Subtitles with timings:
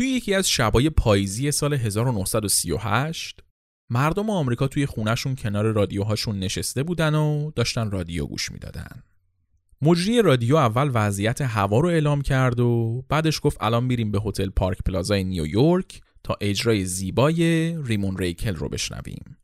[0.00, 3.40] توی یکی از شبای پاییزی سال 1938
[3.90, 9.02] مردم آمریکا توی خونهشون کنار رادیوهاشون نشسته بودن و داشتن رادیو گوش می‌دادن.
[9.82, 14.48] مجری رادیو اول وضعیت هوا رو اعلام کرد و بعدش گفت الان میریم به هتل
[14.48, 19.36] پارک پلازای نیویورک تا اجرای زیبای ریمون ریکل رو بشنویم.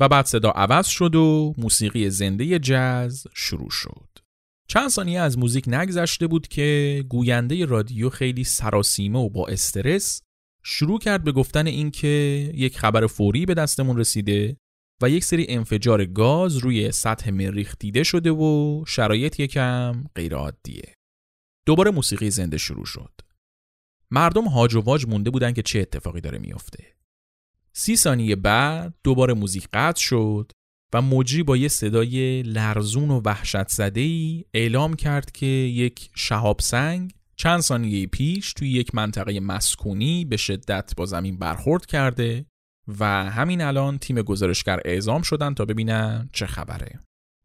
[0.00, 4.29] و بعد صدا عوض شد و موسیقی زنده جز شروع شد.
[4.70, 10.22] چند ثانیه از موزیک نگذشته بود که گوینده رادیو خیلی سراسیمه و با استرس
[10.62, 12.08] شروع کرد به گفتن اینکه
[12.54, 14.56] یک خبر فوری به دستمون رسیده
[15.02, 20.94] و یک سری انفجار گاز روی سطح مریخ دیده شده و شرایط یکم غیر عادیه.
[21.66, 23.12] دوباره موسیقی زنده شروع شد.
[24.10, 26.84] مردم هاج و واج مونده بودن که چه اتفاقی داره میافته.
[27.72, 30.52] سی ثانیه بعد دوباره موزیک قطع شد
[30.92, 36.60] و مجری با یه صدای لرزون و وحشت زده ای اعلام کرد که یک شهاب
[36.60, 42.44] سنگ چند ثانیه پیش توی یک منطقه مسکونی به شدت با زمین برخورد کرده
[42.98, 47.00] و همین الان تیم گزارشگر اعزام شدن تا ببینن چه خبره.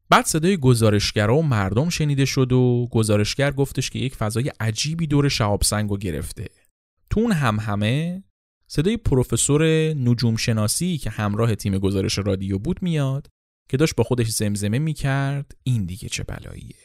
[0.10, 5.30] بعد صدای گزارشگر و مردم شنیده شد و گزارشگر گفتش که یک فضای عجیبی دور
[5.30, 6.48] شهاب سنگ رو گرفته.
[7.10, 8.24] تون هم همه
[8.68, 13.28] صدای پروفسور نجوم شناسی که همراه تیم گزارش رادیو بود میاد
[13.70, 16.76] که داشت با خودش زمزمه می‌کرد این دیگه چه بلاییه.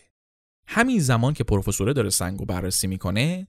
[0.67, 3.47] همین زمان که پروفسوره داره سنگ رو بررسی می‌کنه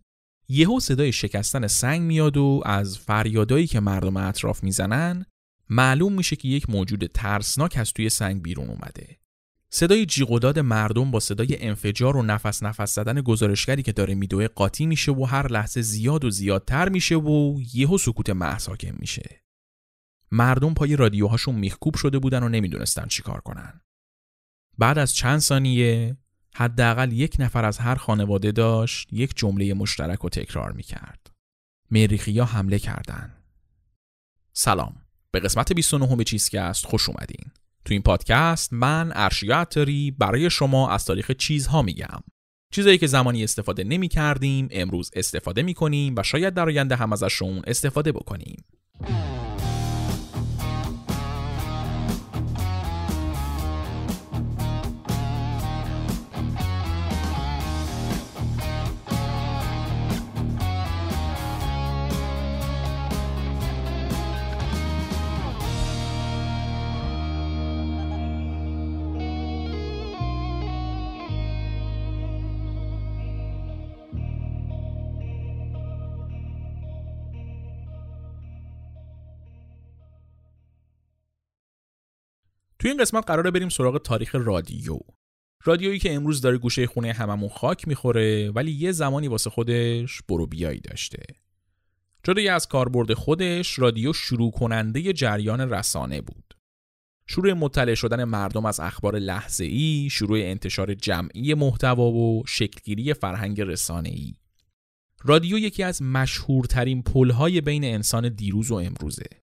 [0.48, 5.26] یهو صدای شکستن سنگ میاد و از فریادایی که مردم اطراف می‌زنن
[5.70, 9.18] معلوم میشه که یک موجود ترسناک از توی سنگ بیرون اومده.
[9.74, 14.86] صدای جیغ مردم با صدای انفجار و نفس نفس زدن گزارشگری که داره میدوه قاطی
[14.86, 19.42] میشه و هر لحظه زیاد و زیادتر میشه و یهو سکوت محض میشه.
[20.32, 23.82] مردم پای رادیوهاشون میخکوب شده بودن و نمی‌دونستن چیکار کنن.
[24.78, 26.18] بعد از چند ثانیه
[26.56, 31.32] حداقل یک نفر از هر خانواده داشت یک جمله مشترک رو تکرار می‌کرد.
[31.92, 33.34] مریخیا حمله کردن.
[34.54, 34.96] سلام.
[35.32, 37.52] به قسمت 29 چیزکست خوش اومدین.
[37.86, 39.68] تو این پادکست من ارشیا
[40.18, 42.20] برای شما از تاریخ چیزها میگم.
[42.74, 47.14] چیزایی که زمانی استفاده نمی کردیم امروز استفاده می کنیم و شاید در آینده هم
[47.14, 48.64] ازشون استفاده بکنیم.
[82.82, 84.98] توی این قسمت قراره بریم سراغ تاریخ رادیو
[85.64, 90.48] رادیویی که امروز داره گوشه خونه هممون خاک می‌خوره ولی یه زمانی واسه خودش برو
[90.48, 91.24] بیایی داشته
[92.24, 96.54] جدای از کاربرد خودش رادیو شروع کننده جریان رسانه بود
[97.28, 103.62] شروع مطلع شدن مردم از اخبار لحظه ای، شروع انتشار جمعی محتوا و شکلگیری فرهنگ
[103.62, 104.36] رسانه ای.
[105.24, 109.41] رادیو یکی از مشهورترین پلهای بین انسان دیروز و امروزه.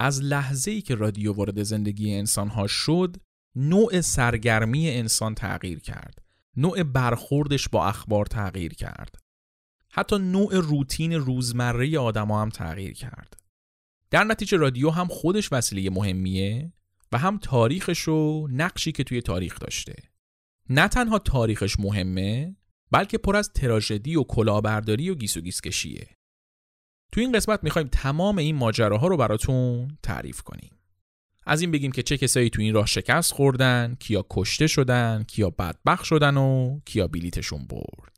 [0.00, 3.16] از لحظه ای که رادیو وارد زندگی انسان ها شد
[3.56, 6.22] نوع سرگرمی انسان تغییر کرد.
[6.56, 9.18] نوع برخوردش با اخبار تغییر کرد.
[9.90, 13.40] حتی نوع روتین روزمره آدما هم تغییر کرد.
[14.10, 16.72] در نتیجه رادیو هم خودش وسیله مهمیه
[17.12, 19.94] و هم تاریخش و نقشی که توی تاریخ داشته.
[20.70, 22.56] نه تنها تاریخش مهمه
[22.90, 26.16] بلکه پر از تراژدی و کلاهبرداری و گیس و گیس کشیه
[27.12, 30.70] تو این قسمت می‌خوایم تمام این ماجراها رو براتون تعریف کنیم.
[31.46, 35.50] از این بگیم که چه کسایی تو این راه شکست خوردن، کیا کشته شدن، کیا
[35.50, 38.16] بدبخ شدن و کیا بلیتشون برد.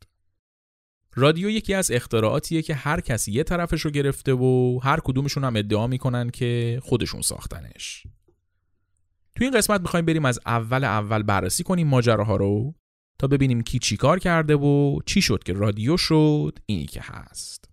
[1.15, 5.55] رادیو یکی از اختراعاتیه که هر کسی یه طرفش رو گرفته و هر کدومشون هم
[5.55, 8.03] ادعا می‌کنن که خودشون ساختنش.
[9.35, 12.75] تو این قسمت می‌خوایم بریم از اول اول بررسی کنیم ماجراها رو
[13.19, 17.68] تا ببینیم کی چیکار کرده و چی شد که رادیو شد اینی که هست.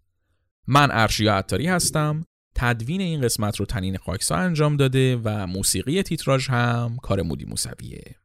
[0.69, 2.25] من ارشیا عطاری هستم.
[2.55, 8.17] تدوین این قسمت رو تنین خاکسا انجام داده و موسیقی تیتراژ هم کار مودی موسویه.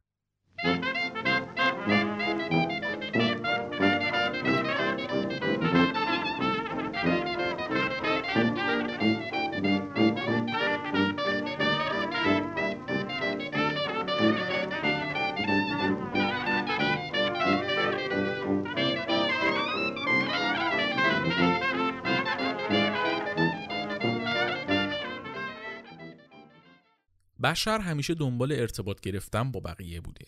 [27.43, 30.25] بشر همیشه دنبال ارتباط گرفتن با بقیه بوده.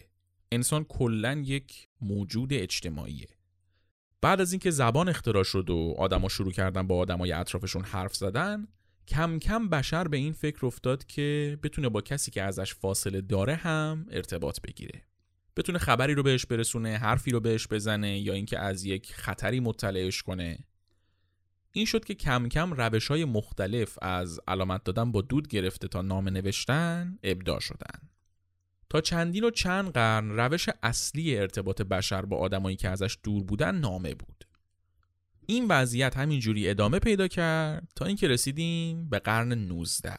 [0.51, 3.27] انسان کلا یک موجود اجتماعیه.
[4.21, 8.67] بعد از اینکه زبان اختراع شد و آدما شروع کردن با آدمای اطرافشون حرف زدن
[9.07, 13.55] کم کم بشر به این فکر افتاد که بتونه با کسی که ازش فاصله داره
[13.55, 15.01] هم ارتباط بگیره
[15.57, 20.23] بتونه خبری رو بهش برسونه حرفی رو بهش بزنه یا اینکه از یک خطری مطلعش
[20.23, 20.57] کنه
[21.75, 26.01] این شد که کم کم روش های مختلف از علامت دادن با دود گرفته تا
[26.01, 28.09] نام نوشتن ابداع شدن.
[28.89, 33.75] تا چندین و چند قرن روش اصلی ارتباط بشر با آدمایی که ازش دور بودن
[33.75, 34.47] نامه بود.
[35.45, 40.13] این وضعیت همینجوری ادامه پیدا کرد تا اینکه رسیدیم به قرن 19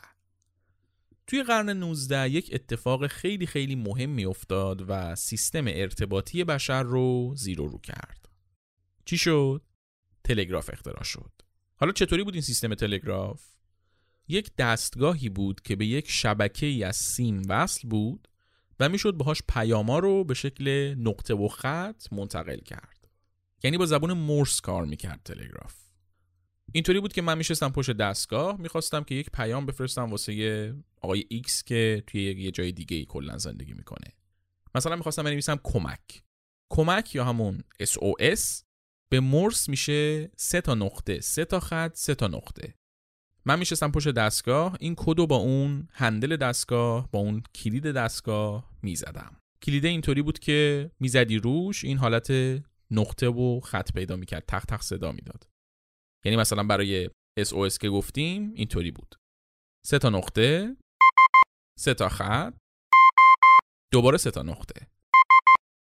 [1.26, 7.60] توی قرن 19 یک اتفاق خیلی خیلی مهمی افتاد و سیستم ارتباطی بشر رو زیر
[7.60, 8.28] و رو کرد.
[9.04, 9.62] چی شد؟
[10.24, 11.43] تلگراف اختراع شد.
[11.84, 13.42] حالا چطوری بود این سیستم تلگراف؟
[14.28, 18.28] یک دستگاهی بود که به یک شبکه ای از سیم وصل بود
[18.80, 23.08] و می‌شد باهاش پیاما رو به شکل نقطه و خط منتقل کرد.
[23.62, 25.74] یعنی با زبون مورس کار می‌کرد تلگراف.
[26.72, 31.64] اینطوری بود که من میشستم پشت دستگاه می‌خواستم که یک پیام بفرستم واسه آقای ایکس
[31.64, 34.08] که توی یه جای دیگه ای کلا زندگی می‌کنه.
[34.74, 36.22] مثلا می‌خواستم بنویسم کمک.
[36.70, 38.63] کمک یا همون SOS
[39.14, 42.74] به مورس میشه سه تا نقطه سه تا خط سه تا نقطه.
[43.44, 49.36] من میشستم پشت دستگاه این کدو با اون هندل دستگاه با اون کلید دستگاه می‌زدم.
[49.62, 52.30] کلید اینطوری بود که می‌زدی روش این حالت
[52.90, 55.48] نقطه و خط پیدا می‌کرد تخت تخت صدا می‌داد.
[56.24, 57.10] یعنی مثلا برای
[57.40, 59.14] SOS که گفتیم اینطوری بود.
[59.86, 60.76] سه تا نقطه
[61.78, 62.54] سه تا خط
[63.92, 64.86] دوباره سه تا نقطه.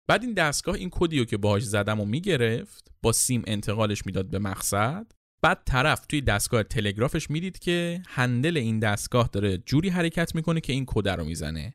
[0.09, 4.39] بعد این دستگاه این کدیو که باهاش زدم و می‌گرفت با سیم انتقالش می‌داد به
[4.39, 5.07] مقصد.
[5.43, 10.73] بعد طرف توی دستگاه تلگرافش می‌دید که هندل این دستگاه داره جوری حرکت می‌کنه که
[10.73, 11.75] این کد رو می‌زنه.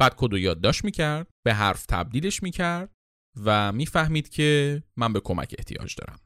[0.00, 2.92] بعد کد رو یادداشت می‌کرد به حرف تبدیلش می‌کرد
[3.44, 6.18] و می‌فهمید که من به کمک احتیاج دارم.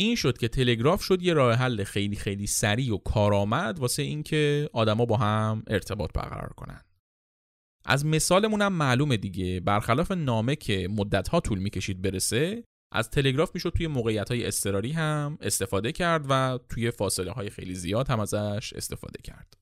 [0.00, 4.70] این شد که تلگراف شد یه راه حل خیلی خیلی سریع و کارآمد واسه اینکه
[4.72, 6.84] آدما با هم ارتباط برقرار کنن.
[7.88, 9.60] از مثالمون هم معلومه دیگه.
[9.60, 12.64] برخلاف نامه که مدتها طول می‌کشید برسه
[12.94, 17.74] از تلگراف می‌شد توی موقعیت های اضطراری هم استفاده کرد و توی فاصله های خیلی
[17.74, 19.54] زیاد هم ازش استفاده کرد.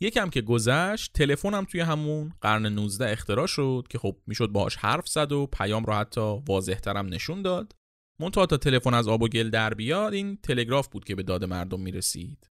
[0.00, 4.76] یکم که گذشت تلفن هم توی همون قرن 19 اختراع شد که خب می‌شد باهاش
[4.76, 7.72] حرف زد و پیام رو حتی واضحترم نشون داد.
[8.20, 11.44] منتها تا تلفن از آب و گل در بیاد این تلگراف بود که به داد
[11.44, 12.51] مردم می‌رسید.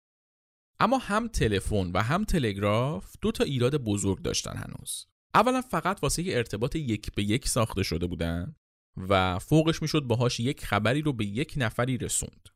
[0.82, 5.06] اما هم تلفن و هم تلگراف دو تا ایراد بزرگ داشتن هنوز.
[5.34, 8.54] اولا فقط واسه ارتباط یک به یک ساخته شده بودن
[8.96, 12.48] و فوقش می‌شد باهاش یک خبری رو به یک نفری رسوند.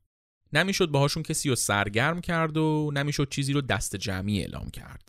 [0.53, 5.09] نمی‌شد باهاشون کسی رو سرگرم کرد و نمی‌شد چیزی رو دست جمعی اعلام کرد.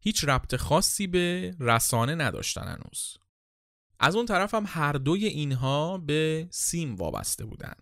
[0.00, 3.16] هیچ ربط خاصی به رسانه نداشتن هنوز.
[4.00, 7.74] از اون طرف هم هر دوی اینها به سیم وابسته بودن.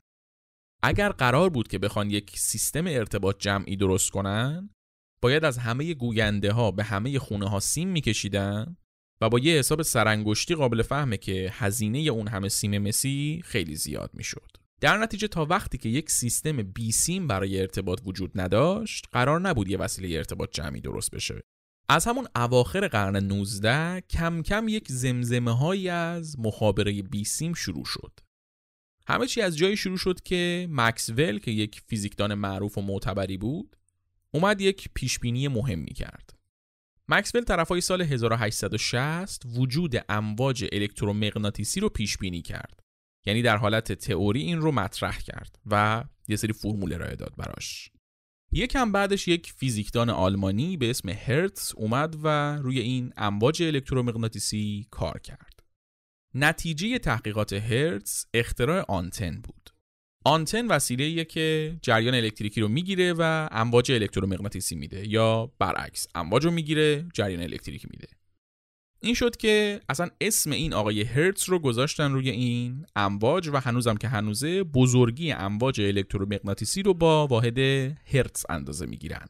[0.87, 4.71] اگر قرار بود که بخوان یک سیستم ارتباط جمعی درست کنن
[5.23, 8.77] باید از همه گوینده ها به همه خونه ها سیم میکشیدن
[9.21, 14.11] و با یه حساب سرانگشتی قابل فهمه که هزینه اون همه سیم مسی خیلی زیاد
[14.15, 14.51] می‌شد.
[14.81, 19.69] در نتیجه تا وقتی که یک سیستم بی سیم برای ارتباط وجود نداشت قرار نبود
[19.69, 21.41] یه وسیله ارتباط جمعی درست بشه
[21.89, 27.85] از همون اواخر قرن 19 کم کم یک زمزمه هایی از مخابره بی سیم شروع
[27.85, 28.21] شد
[29.07, 33.77] همه چی از جایی شروع شد که مکسول که یک فیزیکدان معروف و معتبری بود
[34.31, 36.35] اومد یک پیشبینی مهمی کرد.
[37.09, 42.81] مکسول طرفای سال 1860 وجود امواج الکترومغناطیسی رو پیش بینی کرد.
[43.27, 47.91] یعنی در حالت تئوری این رو مطرح کرد و یه سری فرمول ارائه داد براش.
[48.53, 55.19] یکم بعدش یک فیزیکدان آلمانی به اسم هرتز اومد و روی این امواج الکترومغناطیسی کار
[55.19, 55.54] کرد.
[56.35, 59.71] نتیجه تحقیقات هرتز اختراع آنتن بود.
[60.25, 66.51] آنتن وسیله که جریان الکتریکی رو می‌گیره و امواج الکترومغناطیسی میده یا برعکس امواج رو
[66.51, 68.09] می‌گیره جریان الکتریکی میده.
[69.01, 73.97] این شد که اصلا اسم این آقای هرتز رو گذاشتن روی این امواج و هنوزم
[73.97, 77.59] که هنوزه بزرگی امواج الکترومغناطیسی رو با واحد
[78.07, 79.29] هرتز اندازه می‌گیرن.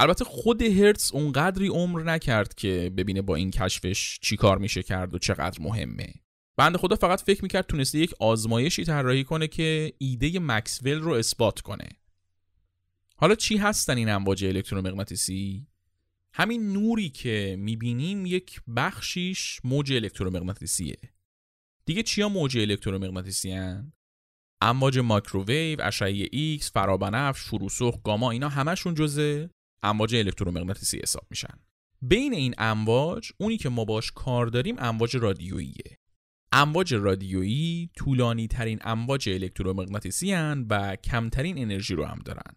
[0.00, 5.14] البته خود هرتز اونقدری عمر نکرد که ببینه با این کشفش چی کار میشه کرد
[5.14, 6.14] و چقدر مهمه.
[6.58, 11.60] بند خدا فقط فکر می‌کرد تونسته یک آزمایشی طراحی کنه که ایده مکسول رو اثبات
[11.60, 11.88] کنه
[13.16, 15.66] حالا چی هستن این امواج الکترومغناطیسی
[16.34, 20.96] همین نوری که می‌بینیم یک بخشیش موج الکترومغناطیسیه
[21.84, 23.92] دیگه چیا موج الکترومغناطیسی هن؟
[24.60, 29.46] امواج مایکروویو، اشعه ایکس، فرابنفش، فروسرخ، گاما اینا همشون جزء
[29.82, 31.58] امواج الکترومغناطیسی حساب میشن.
[32.02, 35.97] بین این امواج اونی که ما باش کار داریم امواج رادیوییه
[36.52, 40.34] امواج رادیویی طولانی ترین امواج الکترومغناطیسی
[40.70, 42.52] و کمترین انرژی رو هم دارن.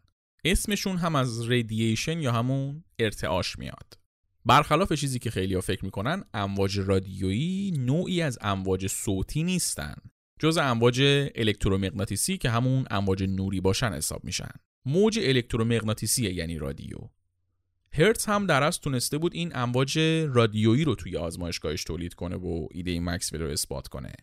[0.45, 3.97] اسمشون هم از ریدییشن یا همون ارتعاش میاد.
[4.45, 9.95] برخلاف چیزی که خیلی ها فکر می‌کنن امواج رادیویی نوعی از امواج صوتی نیستن.
[10.39, 11.01] جز امواج
[11.35, 14.51] الکترومغناطیسی که همون امواج نوری باشن حساب میشن.
[14.85, 16.97] موج الکترومغناطیسی یعنی رادیو.
[17.93, 22.67] هرتز هم در از تونسته بود این امواج رادیویی رو توی آزمایشگاهش تولید کنه و
[22.71, 24.13] ایده مکسول رو اثبات کنه.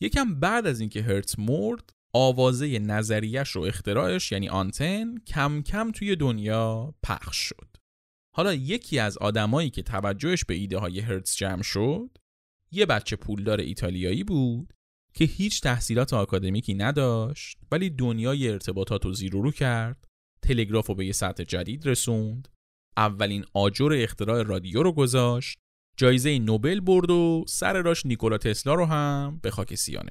[0.00, 6.16] یکم بعد از اینکه هرتز مرد آوازه نظریش رو اختراعش یعنی آنتن کم کم توی
[6.16, 7.76] دنیا پخش شد.
[8.36, 12.18] حالا یکی از آدمایی که توجهش به ایده های هرتز جمع شد
[12.72, 14.72] یه بچه پولدار ایتالیایی بود
[15.14, 20.08] که هیچ تحصیلات آکادمیکی نداشت ولی دنیای ارتباطات رو زیر رو کرد
[20.42, 22.48] تلگراف رو به یه سطح جدید رسوند
[22.96, 25.58] اولین آجر اختراع رادیو رو گذاشت
[25.96, 30.04] جایزه نوبل برد و سر راش نیکولا تسلا رو هم به خاک سیاه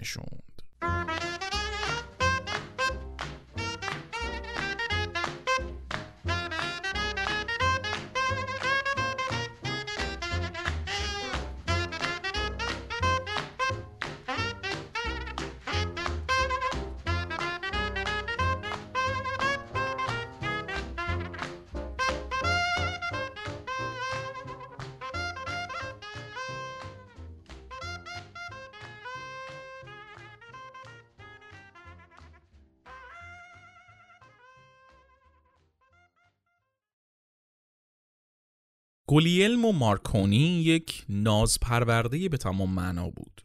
[39.15, 43.41] گولیلمو مارکونی یک ناز پرورده به تمام معنا بود.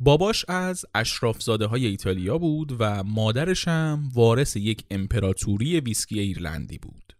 [0.00, 7.16] باباش از اشرافزاده های ایتالیا بود و مادرش هم وارث یک امپراتوری ویسکی ایرلندی بود.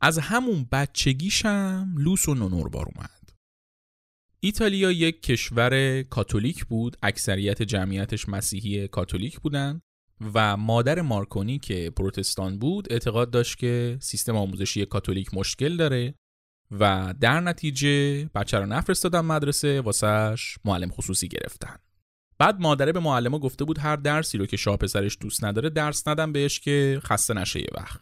[0.00, 3.32] از همون بچگیشم لوس و نونوربار اومد.
[4.40, 9.80] ایتالیا یک کشور کاتولیک بود، اکثریت جمعیتش مسیحی کاتولیک بودن
[10.34, 16.14] و مادر مارکونی که پروتستان بود اعتقاد داشت که سیستم آموزشی کاتولیک مشکل داره
[16.70, 21.76] و در نتیجه بچه رو نفرستادن مدرسه واسهش معلم خصوصی گرفتن.
[22.38, 26.08] بعد مادره به معلمه گفته بود هر درسی رو که شاه پسرش دوست نداره درس
[26.08, 28.00] ندن بهش که خسته نشه یه وقت.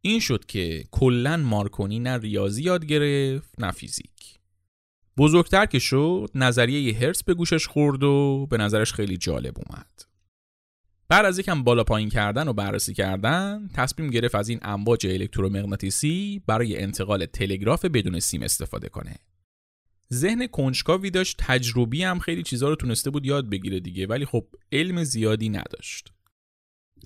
[0.00, 4.40] این شد که کلا مارکونی نه ریاضی یاد گرفت نه فیزیک.
[5.16, 10.13] بزرگتر که شد نظریه هرس به گوشش خورد و به نظرش خیلی جالب اومد.
[11.08, 16.42] بعد از یکم بالا پایین کردن و بررسی کردن تصمیم گرفت از این امواج الکترومغناطیسی
[16.46, 19.16] برای انتقال تلگراف بدون سیم استفاده کنه.
[20.12, 24.46] ذهن کنجکاوی داشت تجربی هم خیلی چیزها رو تونسته بود یاد بگیره دیگه ولی خب
[24.72, 26.12] علم زیادی نداشت.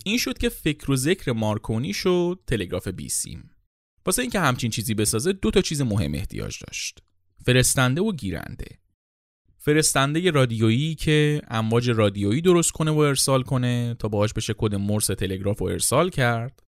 [0.05, 3.51] این شد که فکر و ذکر مارکونی شد تلگراف بی سیم.
[4.05, 7.03] واسه اینکه همچین چیزی بسازه دو تا چیز مهم احتیاج داشت.
[7.45, 8.79] فرستنده و گیرنده.
[9.61, 15.07] فرستنده رادیویی که امواج رادیویی درست کنه و ارسال کنه تا باهاش بشه کد مرس
[15.07, 16.63] تلگراف و ارسال کرد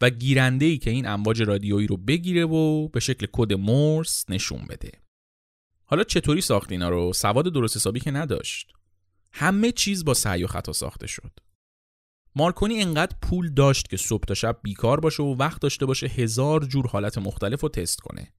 [0.00, 4.64] و گیرنده ای که این امواج رادیویی رو بگیره و به شکل کد مرس نشون
[4.68, 4.92] بده.
[5.84, 8.72] حالا چطوری ساخت اینا رو؟ سواد درست حسابی که نداشت.
[9.32, 11.32] همه چیز با سعی و خطا ساخته شد.
[12.34, 16.64] مارکونی انقدر پول داشت که صبح تا شب بیکار باشه و وقت داشته باشه هزار
[16.64, 18.32] جور حالت مختلف رو تست کنه.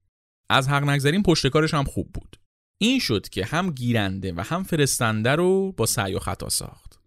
[0.50, 2.38] از حق نگذرین پشتکارش هم خوب بود.
[2.78, 7.00] این شد که هم گیرنده و هم فرستنده رو با سعی و خطا ساخت.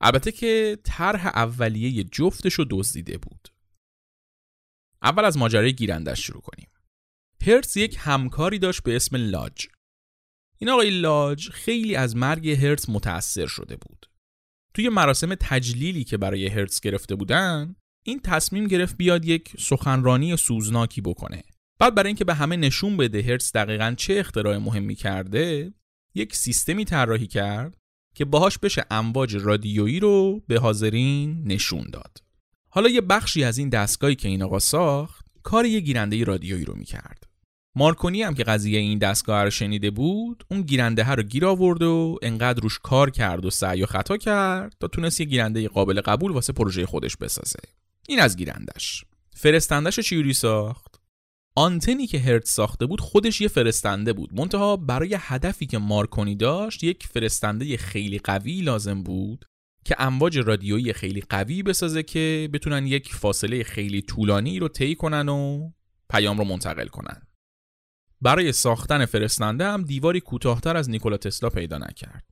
[0.00, 3.48] البته که طرح اولیه جفتش رو دزدیده بود.
[5.02, 6.68] اول از ماجرای گیرندش شروع کنیم.
[7.46, 9.66] هرتز یک همکاری داشت به اسم لاج.
[10.58, 14.10] این آقای لاج خیلی از مرگ هرتز متأثر شده بود.
[14.74, 21.00] توی مراسم تجلیلی که برای هرتز گرفته بودن این تصمیم گرفت بیاد یک سخنرانی سوزناکی
[21.00, 21.42] بکنه.
[21.78, 25.72] بعد برای اینکه به همه نشون بده هرتز دقیقا چه اختراع مهمی کرده
[26.14, 27.76] یک سیستمی طراحی کرد
[28.14, 32.22] که باهاش بشه امواج رادیویی رو به حاضرین نشون داد.
[32.68, 36.74] حالا یه بخشی از این دستگاهی که این آقا ساخت کار یه گیرنده رادیویی رو
[36.74, 37.24] می‌کرد.
[37.74, 41.82] مارکونی هم که قضیه این دستگاه رو شنیده بود اون گیرنده ها رو گیر آورد
[41.82, 46.00] و انقدر روش کار کرد و سعی و خطا کرد تا تونست یه گیرنده قابل
[46.00, 47.58] قبول واسه پروژه خودش بسازه.
[48.08, 49.04] این از گیرندش
[49.34, 50.97] فرستندش چیوری ساخت؟
[51.58, 54.30] آنتنی که هرت ساخته بود خودش یه فرستنده بود.
[54.32, 59.44] منتها برای هدفی که مارکونی داشت یک فرستنده خیلی قوی لازم بود
[59.84, 65.28] که امواج رادیویی خیلی قوی بسازه که بتونن یک فاصله خیلی طولانی رو طی کنن
[65.28, 65.70] و
[66.10, 67.22] پیام رو منتقل کنن.
[68.20, 72.24] برای ساختن فرستنده هم دیواری کوتاهتر از نیکولا تسلا پیدا نکرد.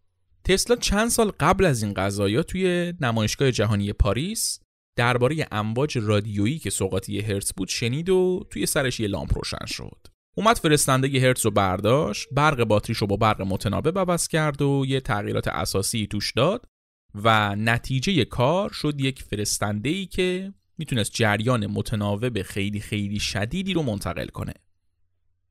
[0.45, 4.61] تسلا چند سال قبل از این قضایا توی نمایشگاه جهانی پاریس
[4.97, 10.07] درباره امواج رادیویی که سوقاتی هرتز بود شنید و توی سرش یه لامپ روشن شد.
[10.35, 15.01] اومد فرستنده هرتز رو برداشت برق باتریش رو با برق متناوب عوض کرد و یه
[15.01, 16.65] تغییرات اساسی توش داد
[17.15, 23.83] و نتیجه کار شد یک فرستنده ای که می‌تونست جریان متناوب خیلی خیلی شدیدی رو
[23.83, 24.55] منتقل کنه.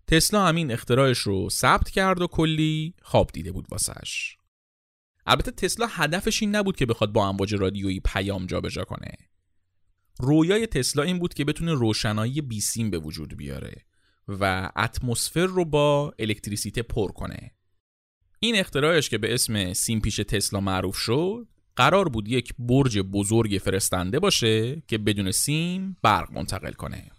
[0.08, 4.38] تسلا همین اختراعش رو ثبت کرد و کلی خواب دیده بود واسش.
[5.26, 9.12] البته تسلا هدفش این نبود که بخواد با امواج رادیویی پیام جابجا کنه.
[10.20, 13.86] رویای تسلا این بود که بتونه روشنایی بیسیم به وجود بیاره
[14.28, 17.52] و اتمسفر رو با الکتریسیته پر کنه.
[18.40, 23.62] این اختراعش که به اسم سیم پیش تسلا معروف شد قرار بود یک برج بزرگ
[23.64, 27.12] فرستنده باشه که بدون سیم برق منتقل کنه.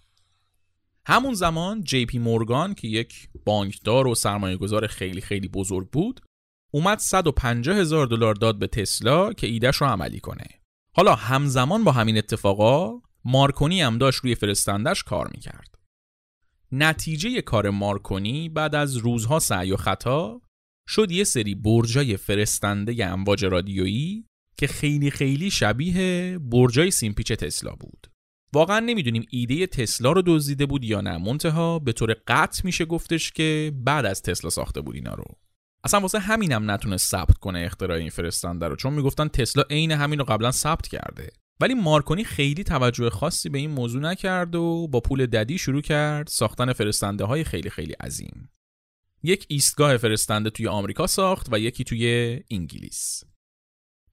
[1.06, 6.20] همون زمان جی پی مورگان که یک بانکدار و سرمایه گذار خیلی خیلی بزرگ بود
[6.70, 10.46] اومد 150 هزار دلار داد به تسلا که ایدهش رو عملی کنه.
[10.96, 15.78] حالا همزمان با همین اتفاقا مارکونی هم داشت روی فرستندش کار می‌کرد.
[16.72, 20.40] نتیجه کار مارکونی بعد از روزها سعی و خطا
[20.88, 24.26] شد یه سری برجای فرستنده امواج رادیویی
[24.56, 28.06] که خیلی خیلی شبیه برجای سیمپیچ تسلا بود.
[28.52, 31.18] واقعا نمی‌دونیم ایده تسلا رو دزدیده بود یا نه.
[31.18, 35.24] منتها به طور قطع میشه گفتش که بعد از تسلا ساخته بود اینا رو.
[35.86, 40.18] اصلا واسه همینم نتونه ثبت کنه اختراع این فرستنده رو چون می‌گفتن تسلا عین همین
[40.18, 41.30] رو قبلا ثبت کرده.
[41.60, 46.26] ولی مارکونی خیلی توجه خاصی به این موضوع نکرد و با پول ددی شروع کرد
[46.26, 48.50] ساختن فرستنده های خیلی خیلی عظیم.
[49.22, 53.24] یک ایستگاه فرستنده توی آمریکا ساخت و یکی توی انگلیس.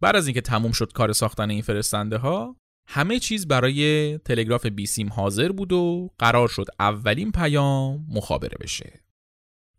[0.02, 2.56] بعد از اینکه تموم شد کار ساختن این فرستنده ها
[2.88, 9.03] همه چیز برای تلگراف بیسیم حاضر بود و قرار شد اولین پیام مخابره بشه.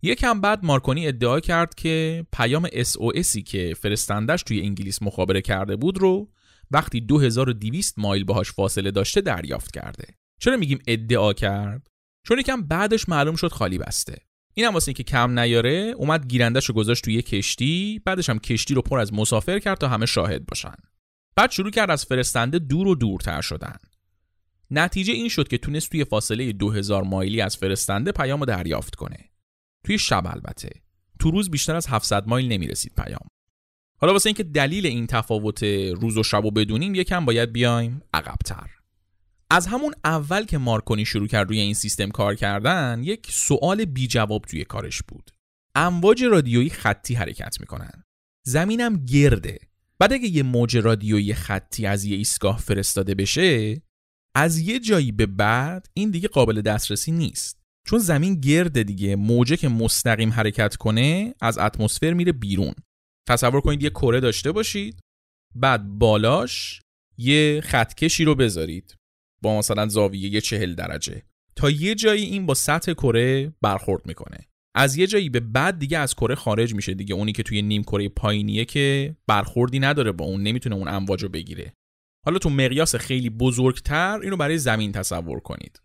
[0.05, 5.99] یکم بعد مارکونی ادعا کرد که پیام SOSی که فرستندش توی انگلیس مخابره کرده بود
[5.99, 6.29] رو
[6.71, 10.05] وقتی 2200 مایل باهاش فاصله داشته دریافت کرده.
[10.41, 11.87] چرا میگیم ادعا کرد؟
[12.23, 14.17] چون یکم بعدش معلوم شد خالی بسته.
[14.55, 18.75] این هم واسه اینکه کم نیاره اومد گیرندش رو گذاشت توی کشتی بعدش هم کشتی
[18.75, 20.75] رو پر از مسافر کرد تا همه شاهد باشن
[21.37, 23.77] بعد شروع کرد از فرستنده دور و دورتر شدن
[24.71, 29.34] نتیجه این شد که تونست توی فاصله 2000 مایلی از فرستنده پیام رو دریافت کنه
[29.85, 30.71] توی شب البته.
[31.19, 33.27] تو روز بیشتر از 700 مایل نمی‌رسید پیام.
[34.01, 38.71] حالا واسه اینکه دلیل این تفاوت روز و شب و بدونیم یکم باید بیایم عقبتر.
[39.51, 44.07] از همون اول که مارکونی شروع کرد روی این سیستم کار کردن یک سوال بی
[44.07, 45.31] جواب توی کارش بود.
[45.75, 48.05] امواج رادیویی خطی حرکت می‌کنن.
[48.47, 49.59] زمینم گرده.
[49.99, 53.83] بعد اگه یه موج رادیویی خطی از یه ایستگاه فرستاده بشه
[54.35, 57.64] از یه جایی به بعد این دیگه قابل دسترسی نیست.
[57.87, 62.75] چون زمین گرده دیگه موجه که مستقیم حرکت کنه از اتمسفر میره بیرون.
[63.29, 65.01] تصور کنید یه کره داشته باشید
[65.55, 66.81] بعد بالاش
[67.19, 68.97] یه خطکشی رو بذارید.
[69.43, 71.23] با مثلا زاویه یه چهل درجه.
[71.57, 74.39] تا یه جایی این با سطح کره برخورد می‌کنه.
[74.77, 77.15] از یه جایی به بعد دیگه از کره خارج میشه دیگه.
[77.15, 81.29] اونی که توی نیم کره پایینیه که برخوردی نداره با اون نمی‌تونه اون امواج رو
[81.29, 81.73] بگیره.
[82.27, 85.81] حالا تو مقیاس خیلی بزرگتر اینو برای زمین تصور کنید.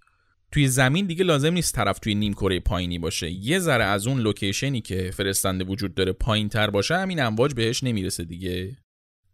[0.51, 3.31] توی زمین دیگه لازم نیست طرف توی نیم کره پایینی باشه.
[3.31, 7.83] یه ذره از اون لوکیشنی که فرستنده وجود داره پایین تر باشه همین امواج بهش
[7.83, 8.77] نمی‌رسه دیگه.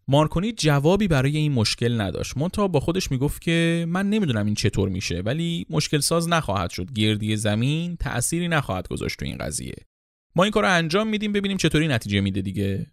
[0.08, 2.38] مارکونی جوابی برای این مشکل نداشت.
[2.38, 6.94] منتها با خودش می‌گفت که من نمی‌دونم این چطور میشه ولی مشکل ساز نخواهد شد.
[6.94, 9.76] گردی زمین تأثیری نخواهد گذاشت تو این قضیه.
[10.36, 12.92] ما این کار رو انجام میدیم ببینیم چطوری نتیجه میده دیگه.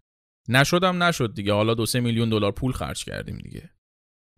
[0.49, 1.53] نشدم نشد دیگه.
[1.53, 3.71] حالا دو سه میلیون دلار پول خرج کردیم دیگه.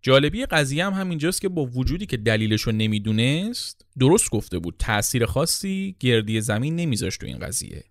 [0.05, 4.75] جالبی قضیه هم همینجاست که با وجودی که دلیلش رو نمی‌دونست درست گفته بود.
[4.79, 7.83] تأثیر خاصی گردی زمین نمیذاشت تو این قضیه.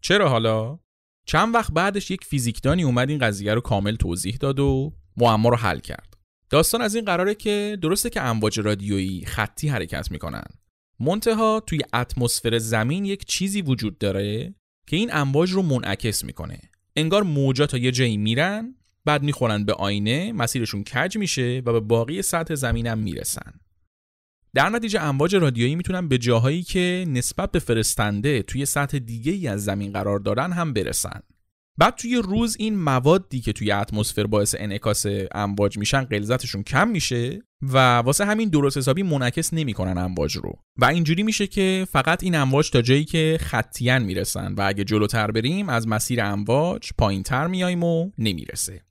[0.00, 0.78] چرا حالا؟
[1.26, 5.56] چند وقت بعدش یک فیزیکدانی اومد این قضیه رو کامل توضیح داد و معما رو
[5.56, 6.16] حل کرد.
[6.50, 10.46] داستان از این قراره که درسته که امواج رادیویی خطی حرکت می‌کنن.
[11.00, 14.54] منتها توی اتمسفر زمین یک چیزی وجود داره
[14.86, 16.60] که این امواج رو منعکس می‌کنه.
[16.96, 21.80] انگار موجا تا یه جایی میرن بعد می‌خورن به آینه مسیرشون کج میشه و به
[21.80, 23.52] باقی سطح زمینم می‌رسن.
[24.54, 29.48] در نتیجه امواج رادیویی می‌تونن به جاهایی که نسبت به فرستنده توی سطح دیگه ای
[29.48, 31.20] از زمین قرار دارن هم برسن.
[31.78, 37.42] بعد توی روز این موادی که توی اتمسفر باعث انعکاس امواج میشن غلظتشون کم میشه
[37.62, 40.52] و واسه همین درست حسابی منعکس نمی‌کنن امواج رو.
[40.76, 45.30] و اینجوری میشه که فقط این امواج تا جایی که خطیان می‌رسن و اگه جلوتر
[45.30, 48.82] بریم از مسیر امواج پایینتر میایم و نمی‌رسه.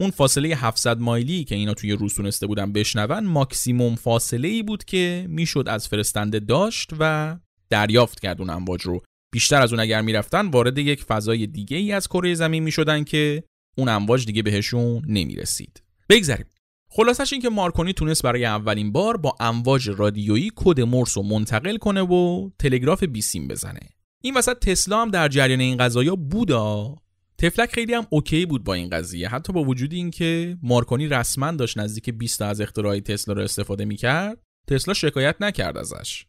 [0.00, 4.84] اون فاصله 700 مایلی که اینا توی روز تونسته بودن بشنون ماکسیموم فاصله ای بود
[4.84, 7.36] که می‌شد از فرستنده داشت و
[7.70, 9.00] دریافت کرد اون امواج رو.
[9.32, 13.42] بیشتر از اون اگر می‌رفتن وارد یک فضای دیگه ای از کره زمین می‌شدن که
[13.78, 15.82] اون امواج دیگه بهشون نمی‌رسید.
[16.08, 16.46] بگذریم.
[16.90, 21.76] خلاصش این که مارکونی تونست برای اولین بار با امواج رادیویی کد مرس رو منتقل
[21.76, 23.80] کنه و تلگراف بیسیم بزنه.
[24.22, 26.96] این وسط تسلا هم در جریان این قضايا بودا؟
[27.38, 29.28] تفلک خیلی هم اوکی بود با این قضیه.
[29.28, 34.42] حتی با وجود اینکه مارکونی رسما داشت نزدیک 20 از اختراعی تسلا رو استفاده می‌کرد
[34.66, 36.26] تسلا شکایت نکرد ازش.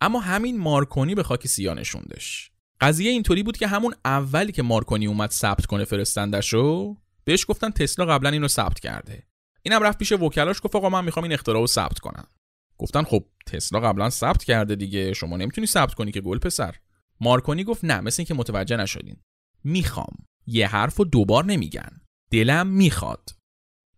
[0.00, 2.50] اما همین مارکونی به خاک سیاه نشوندش.
[2.80, 8.06] قضیه اینطوری بود که همون اولی که مارکونی اومد ثبت کنه فرستندشو بهش گفتن تسلا
[8.06, 9.22] قبلا اینو ثبت کرده.
[9.62, 12.26] اینم رفت پیش وکلاش گفت آقا من می‌خوام این اختراع رو ثبت کنم.
[12.78, 16.74] گفتن خب تسلا قبلا ثبت کرده دیگه شما نمی‌تونی ثبت کنی که گل پسر.
[17.20, 19.16] مارکونی گفت نه مثل اینکه متوجه نشدین.
[19.64, 20.16] می‌خوام.
[20.46, 22.00] یه حرف رو دوبار نمیگن.
[22.30, 23.30] دلم می‌خواد.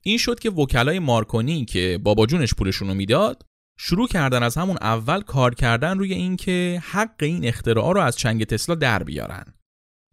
[0.03, 3.43] این شد که وکلای مارکونی که بابا جونش پولشون رو می‌داد
[3.79, 8.45] شروع کردن از همون اول کار کردن روی اینکه حق این اختراع رو از چنگ
[8.45, 9.45] تسلا در بیارن.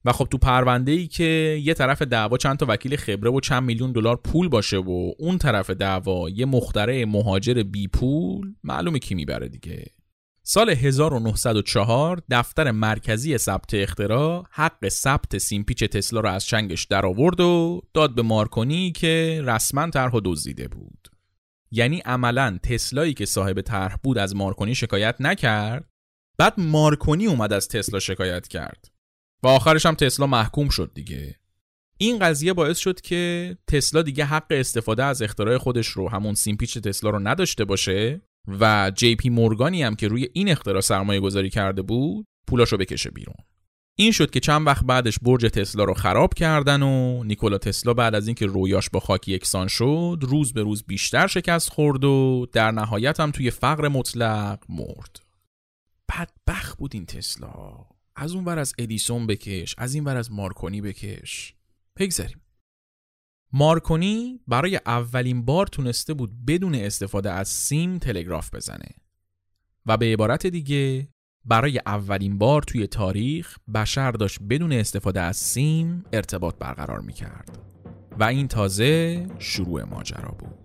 [0.06, 3.64] و خب تو پرونده ای که یه طرف دعوا چند تا وکیل خبره و چند
[3.64, 9.16] میلیون دلار پول باشه و اون طرف دعوا یه مخترع مهاجر بی پول معلومه کی
[9.16, 9.86] می‌بره دیگه.
[10.44, 17.40] سال 1904 دفتر مرکزی ثبت اختراع حق ثبت سیمپیچ تسلا رو از چنگش در آورد
[17.40, 21.08] و داد به مارکونی که رسما طرح دزدیده بود.
[21.72, 25.90] یعنی عملا تسلایی که صاحب طرح بود از مارکونی شکایت نکرد
[26.38, 28.92] بعد مارکونی اومد از تسلا شکایت کرد.
[29.44, 31.36] و آخرش هم تسلا محکوم شد دیگه.
[31.98, 36.78] این قضیه باعث شد که تسلا دیگه حق استفاده از اختراع خودش رو همون سیمپیچ
[36.78, 38.22] تسلا رو نداشته باشه.
[38.48, 43.10] و جی پی مورگانی هم که روی این اختراع سرمایه گذاری کرده بود پولاشو بکشه
[43.12, 43.36] بیرون.
[43.96, 48.16] این شد که چند وقت بعدش برج تسلا رو خراب کردن و نیکولا تسلا بعد
[48.16, 52.72] از اینکه رویاش با خاک یکسان شد روز به روز بیشتر شکست خورد و در
[52.72, 55.20] نهایت هم توی فقر مطلق مرد.
[56.10, 57.86] بدبخت بود این تسلا.
[58.16, 61.54] از اون ور از ادیسون بکش از این ور از مارکونی بکش.
[61.98, 62.42] بگذاریم
[63.54, 68.90] مارکونی برای اولین بار تونسته بود بدون استفاده از سیم تلگراف بزنه
[69.86, 71.08] و به عبارت دیگه
[71.46, 77.60] برای اولین بار توی تاریخ بشر داشت بدون استفاده از سیم ارتباط برقرار می کرد
[78.20, 80.61] و این تازه شروع ماجرا بود.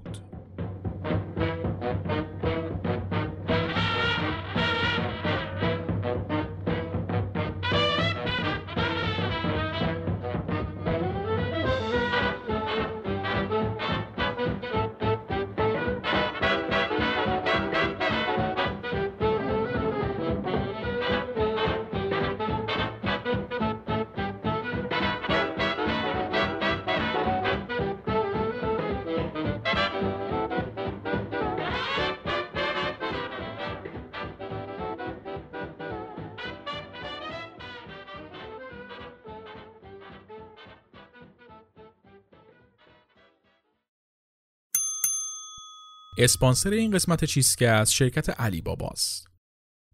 [46.18, 49.26] اسپانسر این قسمت چیزکه از شرکت علی باباست.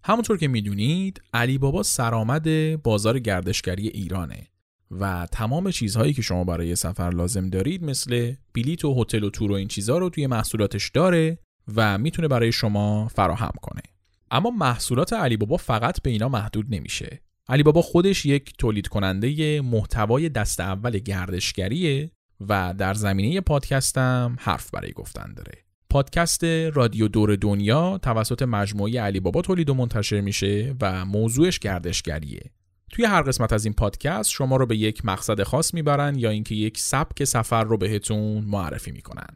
[0.05, 4.47] همونطور که می‌دونید علی بابا سرآمد بازار گردشگری ایرانه
[4.91, 9.53] و تمام چیزهایی که شما برای سفر لازم دارید مثل بلیت و هتل و تور
[9.53, 11.39] و این چیزها رو توی محصولاتش داره
[11.77, 13.83] و می‌تونه برای شما فراهم کنه.
[14.31, 17.23] اما محصولات علی بابا فقط به اینا محدود نمیشه.
[17.49, 24.71] علی بابا خودش یک تولید کننده محتوای دست اول گردشگریه و در زمینه پادکستم حرف
[24.71, 25.65] برای گفتن داره.
[25.93, 32.51] پادکست رادیو دور دنیا توسط مجموعه علی بابا تولید و منتشر میشه و موضوعش گردشگریه.
[32.93, 36.55] توی هر قسمت از این پادکست شما رو به یک مقصد خاص می‌برن یا اینکه
[36.55, 39.27] یک سبک سفر رو بهتون معرفی می‌کنن.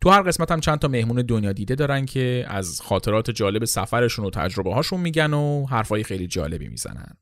[0.00, 4.24] تو هر قسمت هم چند تا مهمون دنیا دیده دارن که از خاطرات جالب سفرشون
[4.24, 7.16] و تجربه هاشون میگن و حرفای خیلی جالبی می‌زنن.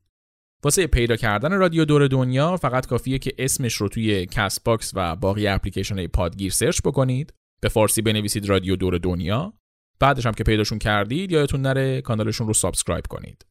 [0.64, 5.46] واسه پیدا کردن رادیو دور دنیا فقط کافیه که اسمش رو توی Castbox و باقی
[5.46, 9.52] اپلیکیشن‌های پادگیر سرچ بکنید به فارسی بنویسید رادیو دور دنیا.
[10.00, 13.46] بعدش هم که پیداشون کردید یادتون نره کانالشون رو subscribe کنید.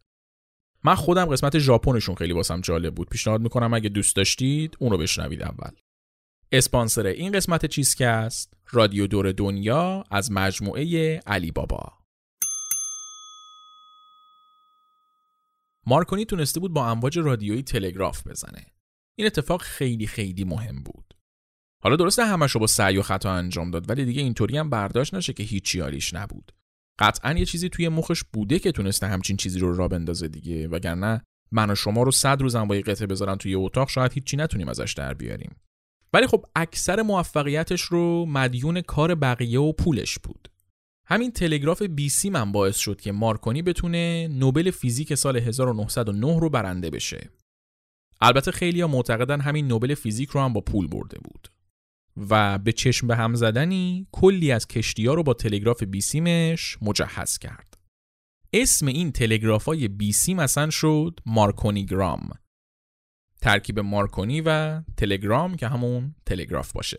[0.84, 3.10] من خودم قسمت ژاپنشون خیلی واسم جالب بود.
[3.10, 5.72] پیشنهاد می‌کنم اگه دوست داشتید اون رو بشنوید اول.
[6.52, 11.94] اسپانسر این قسمت چیزکست رادیو دور دنیا از مجموعه علی بابا
[15.88, 18.66] مارکونی تونسته بود با امواج رادیویی تلگراف بزنه.
[19.18, 21.09] این اتفاق خیلی خیلی مهم بود.
[21.84, 25.14] حالا درسته همش رو با سعی و خطا انجام داد ولی دیگه اینطوری هم برداشت
[25.14, 26.52] نشه که هیچی حالیش نبود.
[27.00, 31.22] قطعا یه چیزی توی مخش بوده که تونسته همچین چیزی رو را بندازه دیگه وگرنه
[31.52, 34.70] من و شما رو صد روزم با یه قطعه بذارن توی اتاق شاید هیچی نتونیم
[34.70, 35.56] ازش در بیاریم.
[36.14, 40.50] ولی خب اکثر موفقیتش رو مدیون کار بقیه و پولش بود.
[41.06, 47.30] همین تلگراف بی‌سیم باعث شد که مارکونی بتونه نوبل فیزیک سال 1909 رو برنده بشه.
[48.22, 51.48] البته خیلی ها معتقدن همین نوبل فیزیک رو هم با پول برده بود.
[52.30, 57.38] و به چشم به هم زدنی کلی از کشتی ها رو با تلگراف بیسیمش مجهز
[57.38, 57.78] کرد.
[58.54, 62.30] اسم این تلگراف های بیسیم اصلا شد مارکونیگرام.
[63.42, 66.98] ترکیب مارکونی و تلگرام که همون تلگراف باشه.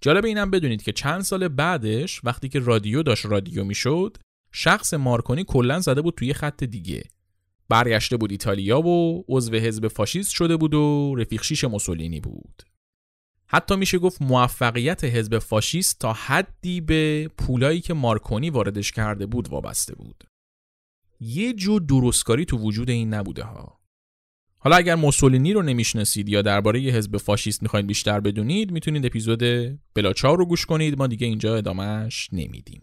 [0.00, 4.16] جالب اینم بدونید که چند سال بعدش وقتی که رادیو داشت رادیو می‌شد
[4.52, 7.02] شخص مارکونی کلا زده بود توی خط دیگه.
[7.68, 12.62] برگشته بود ایتالیا و عضو حزب فاشیست شده بود و رفیق شیش موسولینی بود.
[13.50, 19.48] حتی میشه گفت موفقیت حزب فاشیست تا حدی به پولایی که مارکونی واردش کرده بود
[19.48, 20.24] وابسته بود.
[21.20, 23.78] یه جو درستکاری تو وجود این نبوده ها.
[24.58, 29.42] حالا اگر موسولینی رو نمی‌شناسید یا درباره حزب فاشیست می‌خواید بیشتر بدونید می‌تونید اپیزود
[29.94, 30.98] بلاچاو رو گوش کنید.
[30.98, 32.82] ما دیگه اینجا ادامهش نمیدیم.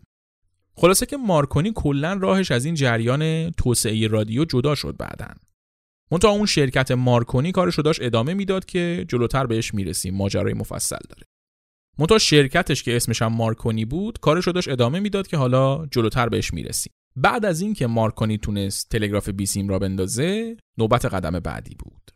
[0.76, 5.36] خلاصه که مارکونی کلا راهش از این جریان توسعه رادیو جدا شد بعدن
[6.16, 10.98] منتها اون شرکت مارکونی کارش رو داشت ادامه می‌داد که جلوتر بهش می‌رسیم ماجرای مفصل
[11.10, 11.24] داره.
[12.00, 16.30] منتها شرکتش که اسمش هم مارکونی بود کارش رو داشت ادامه می‌داد که حالا جلوتر
[16.30, 16.94] بهش می‌رسیم.
[17.16, 22.12] بعد از اینکه مارکونی تونست تلگراف بیسیم را بندازه نوبت قدم بعدی بود.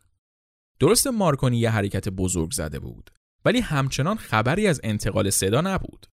[0.78, 3.10] درست مارکونی یه حرکت بزرگ زده بود
[3.44, 6.06] ولی همچنان خبری از انتقال صدا نبود.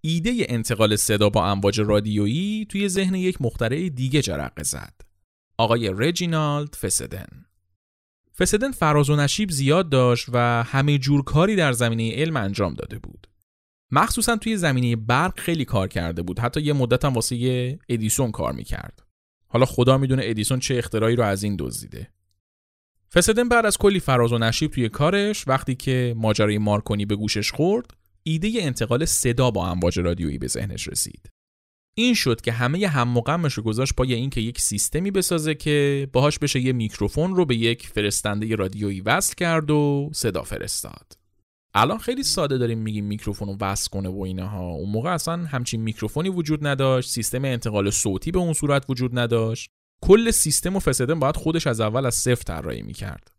[0.00, 5.09] ایده انتقال صدا با امواج رادیویی توی ذهن یک مخترع دیگه جرقه زد.
[5.60, 7.44] آقای رجینالد فسدن.
[8.38, 12.98] فسدن فراز و نشیب زیاد داشت و همه جور کاری در زمینه علم انجام داده
[12.98, 13.26] بود.
[13.90, 16.38] مخصوصا توی زمینه برق خیلی کار کرده بود.
[16.38, 19.02] حتی یه مدت هم واسه ادیسون کار می‌کرد.
[19.46, 22.10] حالا خدا می‌دونه ادیسون چه اختراعی رو از این دزدیده.
[23.12, 27.52] فسدن بعد از کلی فراز و نشیب توی کارش وقتی که ماجرای مارکونی به گوشش
[27.52, 31.30] خورد ایده انتقال صدا با امواج رادیویی به ذهنش رسید.
[32.02, 36.38] این شد که همه هم غمش رو گذاشت پای اینکه یک سیستمی بسازه که باهاش
[36.38, 41.12] بشه یه میکروفون رو به یک فرستنده رادیویی وصل کرد و صدا فرستاد.
[41.74, 44.68] الان خیلی ساده داریم میگیم میکروفون رو وصل کنه و اینها.
[44.68, 49.70] اون موقع اصلا همچین میکروفونی وجود نداشت سیستم انتقال صوتی به اون صورت وجود نداشت.
[50.02, 53.30] کل سیستم و فسدن باید خودش از اول از صفر طراحی می‌کرد.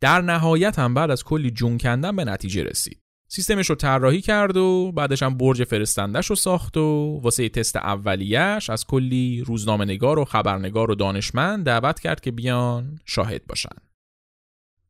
[0.00, 2.99] در نهایت هم بعد از کلی جون کندن به نتیجه رسید.
[3.32, 8.70] سیستمش رو طراحی کرد و بعدش هم برج فرستندش رو ساخت و واسه تست اولیش
[8.70, 13.76] از کلی روزنامه نگار و خبرنگار و دانشمند دعوت کرد که بیان شاهد باشن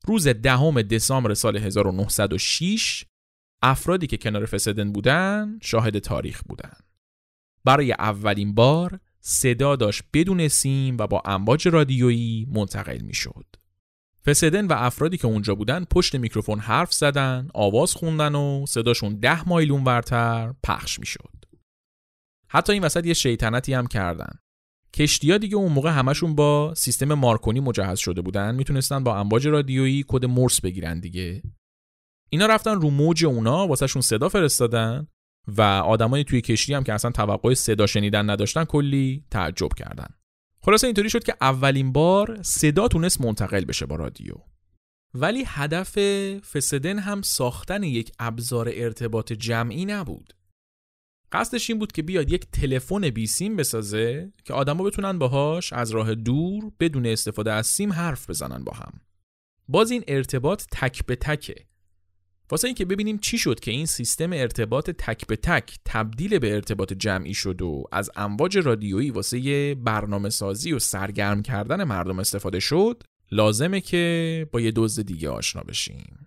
[0.07, 3.05] روز دهم دسامبر سال 1906
[3.63, 6.77] افرادی که کنار فسدن بودن شاهد تاریخ بودن
[7.65, 13.60] برای اولین بار صدا داشت بدون سیم و با امواج رادیویی منتقل می شد.
[14.27, 19.49] فسدن و افرادی که اونجا بودن پشت میکروفون حرف زدن، آواز خوندن و صداشون ده
[19.49, 21.45] مایل اونورتر پخش می شد.
[22.49, 24.39] حتی این وسط یه شیطنتی هم کردن.
[24.95, 30.05] کشتیا دیگه اون موقع همشون با سیستم مارکونی مجهز شده بودن می‌تونستن با امواج رادیویی
[30.09, 31.43] کد مورس بگیرن دیگه
[32.31, 35.07] اینا رفتن رو موج اونا واسهشون صدا فرستادن
[35.49, 40.09] و آدمای توی کشتی هم که اصلا توقع صدا شنیدن نداشتن کلی تعجب کردن
[40.63, 44.35] خلاصه اینطوری شد که اولین بار صدا تونست منتقل بشه با رادیو
[45.15, 45.99] ولی هدف
[46.41, 50.35] فسدن هم ساختن یک ابزار ارتباط جمعی نبود
[51.33, 55.91] قصدش این بود که بیاد یک تلفن بی سیم بسازه که آدما بتونن باهاش از
[55.91, 59.01] راه دور بدون استفاده از سیم حرف بزنن با هم.
[59.69, 61.67] باز این ارتباط تک به تکه.
[62.51, 66.93] واسه اینکه ببینیم چی شد که این سیستم ارتباط تک به تک تبدیل به ارتباط
[66.93, 73.03] جمعی شد و از امواج رادیویی واسه برنامه سازی و سرگرم کردن مردم استفاده شد
[73.33, 76.27] لازمه که با یه دزد دیگه آشنا بشیم.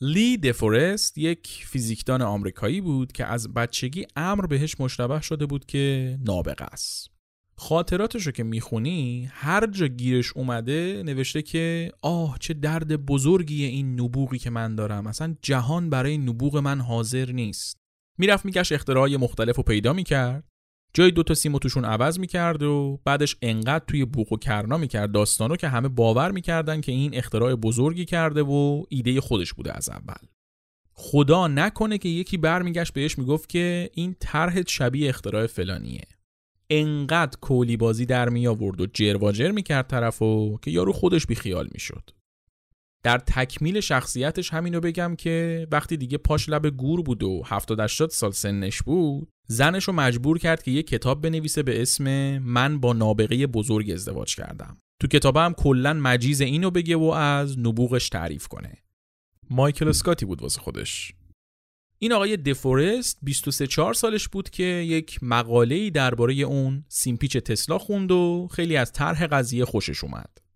[0.00, 6.18] لی دفورست یک فیزیکدان آمریکایی بود که از بچگی امر بهش مشتبه شده بود که
[6.26, 7.10] نابغه است.
[7.56, 14.00] خاطراتش رو که می‌خونی هر جا گیرش اومده نوشته که آه چه درد بزرگی این
[14.00, 15.06] نبوغی که من دارم.
[15.06, 17.76] اصلا جهان برای نبوغ من حاضر نیست.
[18.18, 20.47] می‌رفت میگشت اختراعای مختلف رو پیدا می‌کرد.
[20.94, 25.56] جای دوتا سیمو توشون عوض می‌کرد و بعدش انقدر توی بوق و کرنا می‌کرد داستانو
[25.56, 30.28] که همه باور می‌کردن که این اختراع بزرگی کرده و ایده خودش بوده از اول.
[30.92, 36.04] خدا نکنه که یکی برمیگشت بهش می‌گفت که این طرح شبیه اختراع فلانیه.
[36.70, 41.26] انقدر کولی بازی در می آورد و جر و جر می‌کرد طرفو که یارو خودش
[41.26, 42.10] بیخیال می‌شد.
[43.02, 48.10] در تکمیل شخصیتش همینو بگم که وقتی دیگه پاش لب گور بود و 70 80
[48.10, 52.92] سال سنش بود زنش رو مجبور کرد که یه کتاب بنویسه به اسم من با
[52.92, 54.78] نابغه بزرگ ازدواج کردم.
[55.00, 58.74] تو کتابم هم کلا مجیز اینو بگه و از نبوغش تعریف کنه.
[59.50, 61.12] مایکل اسکاتی بود واسه خودش.
[61.98, 68.12] این آقای دفورست 23 4 سالش بود که یک مقاله‌ای درباره اون سیمپیچ تسلا خوند
[68.12, 70.47] و خیلی از طرح قضیه خوشش اومد.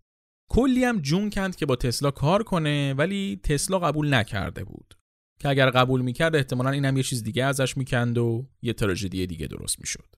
[0.52, 4.94] کلی هم جون کند که با تسلا کار کنه ولی تسلا قبول نکرده بود.
[5.40, 9.46] که اگر قبول می‌کرد احتمالا اینم یه چیز دیگه ازش می‌کند و یه تراژدی دیگه
[9.46, 10.16] درست می‌شد.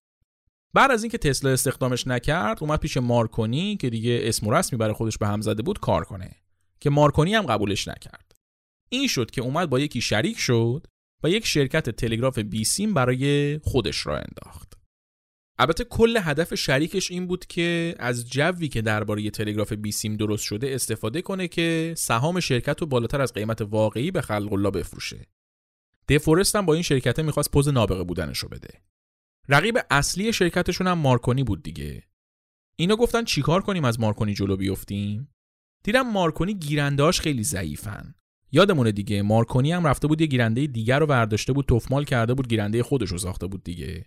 [0.75, 4.95] بعد از اینکه تسلا استخدامش نکرد اومد پیش مارکونی که دیگه اسم و رسمی برای
[4.95, 6.31] خودش به هم زده بود کار کنه
[6.81, 8.33] که مارکونی هم قبولش نکرد.
[8.89, 10.87] این شد که اومد با یکی شریک شد
[11.25, 14.84] و یک شرکت تلگراف بیسیم برای خودش را انداخت.
[15.59, 20.75] البته کل هدف شریکش این بود که از جوی که درباره تلگراف بیسیم درست شده
[20.75, 25.27] استفاده کنه که سهام شرکت رو بالاتر از قیمت واقعی به خلق الله بفروشه.
[26.09, 28.81] دفورست هم با این شرکته می‌خواست پوز نابغه بودنش رو بده.
[29.49, 32.03] رقیب اصلی شرکتشون هم مارکونی بود دیگه.
[32.77, 35.29] اینا گفتن چیکار کنیم از مارکونی جلو بیفتیم؟
[35.85, 38.15] دیدم مارکونی گیرندهاش خیلی ضعیفن.
[38.53, 42.49] یادمونه دیگه مارکونی هم رفته بود یه گیرنده دیگر رو برداشته بود توفمال کرده بود
[42.49, 44.07] گیرنده خودش رو ساخته بود دیگه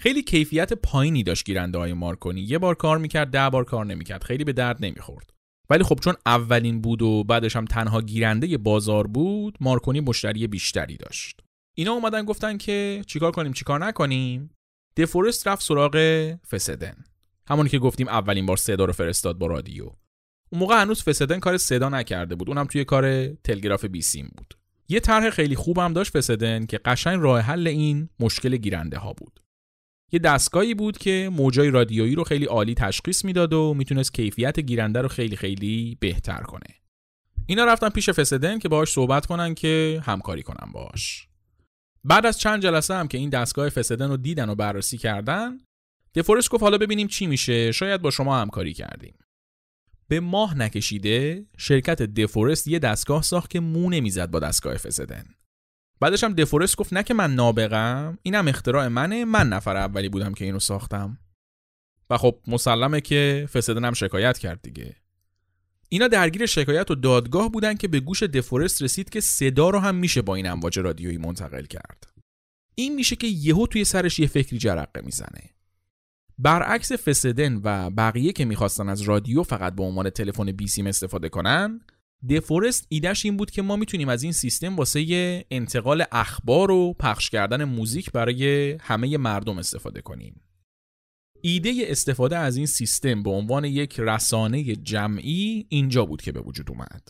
[0.00, 2.40] خیلی کیفیت پایینی داشت گیرنده های مارکونی.
[2.40, 4.24] یه بار کار می‌کرد ده بار کار نمی‌کرد.
[4.24, 5.32] خیلی به درد نمی‌خورد.
[5.70, 10.96] ولی خب چون اولین بود و بعدش هم تنها گیرنده بازار بود مارکونی مشتری بیشتری
[10.96, 11.40] داشت.
[11.74, 14.50] اینا اومدن گفتن که چیکار کنیم چیکار نکنیم؟
[14.96, 15.96] دفورست رفت سراغ
[16.50, 17.04] فسدن.
[17.48, 19.84] همونی که گفتیم اولین بار صدا رو فرستاد با رادیو.
[20.50, 22.48] اون موقع هنوز فسدن کار صدا نکرده بود.
[22.48, 24.54] اونم توی کار تلگراف بیسیم بود.
[24.88, 29.40] یه طرح خیلی خوبم داشت فسدن که قشنگ راه حل این مشکل گیرنده ها بود.
[30.12, 35.00] یه دستگاهی بود که موجای رادیویی رو خیلی عالی تشخیص می‌داد و می‌تونست کیفیت گیرنده
[35.00, 36.74] رو خیلی خیلی بهتر کنه.
[37.46, 41.28] اینا رفتن پیش فسدن که باهاش صحبت کنن که همکاری کنن باش
[42.04, 45.58] بعد از چند جلسه هم که این دستگاه فسدن رو دیدن و بررسی کردن
[46.14, 49.14] دفورس گفت حالا ببینیم چی میشه شاید با شما همکاری کردیم.
[50.08, 55.24] به ماه نکشیده شرکت دفورست یه دستگاه ساخت که مو نمی‌زد با دستگاه فسدن.
[56.00, 60.34] بعدش هم دفورست گفت نه که من نابغم اینم اختراع منه من نفر اولی بودم
[60.34, 61.18] که اینو ساختم.
[62.10, 64.96] و خب مسلمه که فسدن هم شکایت کرد دیگه.
[65.88, 69.94] اینا درگیر شکایت و دادگاه بودن که به گوش دفورست رسید که صدا رو هم
[69.94, 72.12] میشه با این امواج رادیویی منتقل کرد.
[72.74, 75.50] این میشه که یهو توی سرش یه فکری جرقه می‌زنه.
[76.38, 81.80] برعکس فسدن و بقیه که می‌خواستن از رادیو فقط به عنوان تلفن بیسیم استفاده کنن
[82.30, 87.30] دفورست ایدهش این بود که ما می‌تونیم از این سیستم واسه انتقال اخبار و پخش
[87.30, 90.40] کردن موزیک برای همه مردم استفاده کنیم.
[91.40, 96.70] ایده استفاده از این سیستم به عنوان یک رسانه جمعی اینجا بود که به وجود
[96.70, 97.08] اومد.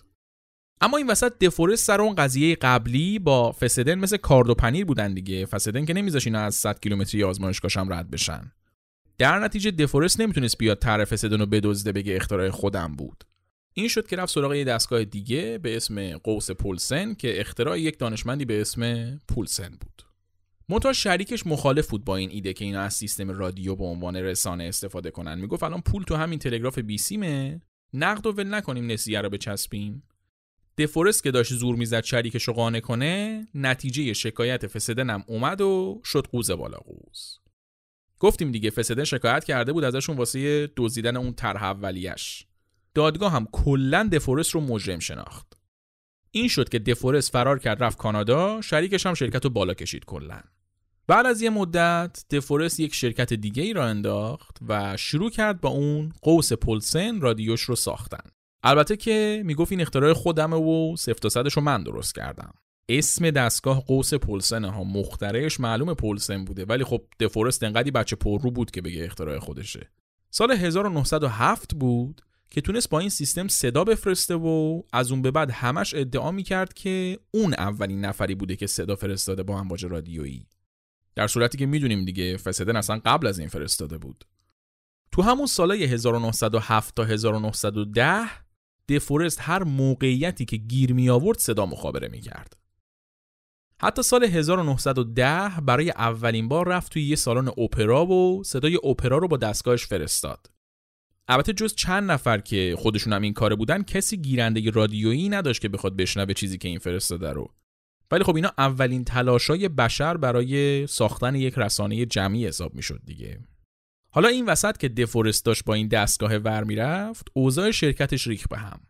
[0.81, 5.15] اما این وسط دفورست سر اون قضیه قبلی با فسدن مثل کارد و پنیر بودن
[5.15, 8.53] دیگه فسدن که نمیذاش اینا از 100 کیلومتری آزمایشگاهشم رد بشن
[9.19, 13.25] در نتیجه دفورست نمی‌تونست بیاد طرف فسدن رو بدزده بگه اختراع خودم بود
[13.75, 17.99] این شد که رفت سراغ یه دستگاه دیگه به اسم قوس پولسن که اختراع یک
[17.99, 20.03] دانشمندی به اسم پولسن بود.
[20.69, 24.65] منتها شریکش مخالف بود با این ایده که اینا از سیستم رادیو به عنوان رسانه
[24.65, 25.39] استفاده کنن.
[25.39, 27.63] می‌گفت الان پول تو همین تلگراف بیسیمه
[27.95, 30.03] نقد و ول نکنیم نسیه رو بچسبیم.
[30.79, 36.27] دفورست که داشت زور می‌زد شریکش رو قانع کنه نتیجه شکایت فسدنم اومد و شد
[36.27, 37.39] قوز بالا قوز.
[38.19, 42.48] گفتیم دیگه فسدن شکایت کرده بود ازشون واسه دزدیدن اون طرح اولیش
[42.99, 45.59] دادگاه هم کلا دفورست رو مجرم شناخت.
[46.31, 50.41] این شد که دفورست فرار کرد رفت کانادا شریکش هم شرکت رو بالا کشید کلا.
[51.07, 55.69] بعد از یه مدت دفورست یک شرکت دیگه ای را انداخت و شروع کرد با
[55.69, 58.31] اون قوس پولسن رادیوش رو ساختن.
[58.63, 62.55] البته که می‌گفت این اختراع خودمه و سفت و رو من درست کردم.
[62.89, 68.51] اسم دستگاه قوس پولسن ها مخترعش معلوم پولسن بوده ولی خب دفورست انقدی بچه پررو
[68.51, 69.91] بود که بگه اختراع خودشه.
[70.31, 75.51] سال 1907 بود که تونست با این سیستم صدا بفرسته و از اون به بعد
[75.51, 80.47] همش ادعا می‌کرد که اون اولین نفری بوده که صدا فرستاده با امواج رادیویی
[81.15, 84.25] در صورتی که می‌دونیم دیگه فسدن اصلا قبل از این فرستاده بود
[85.13, 88.31] تو همون سالای 1907 تا 1910
[88.89, 92.57] دفورست هر موقعیتی که گیر می آورد صدا مخابره می کرد.
[93.81, 99.29] حتی سال 1910 برای اولین بار رفت توی یه سالن اپرا و صدای اپرا رو
[99.29, 100.47] با دستگاهش فرستاد.
[101.29, 105.69] البته جز چند نفر که خودشون هم این کاره بودن کسی گیرنده رادیویی نداشت که
[105.69, 107.55] بخواد بشنوه چیزی که این فرستاده رو.
[108.11, 113.41] ولی خب اینا اولین تلاشای بشر برای ساختن یک رسانه جمعی حساب می‌شد دیگه.
[114.11, 118.59] حالا این وسط که دفورست داشت با این دستگاه ور می‌رفت اوضاع شرکتش ریخ به
[118.59, 118.81] هم.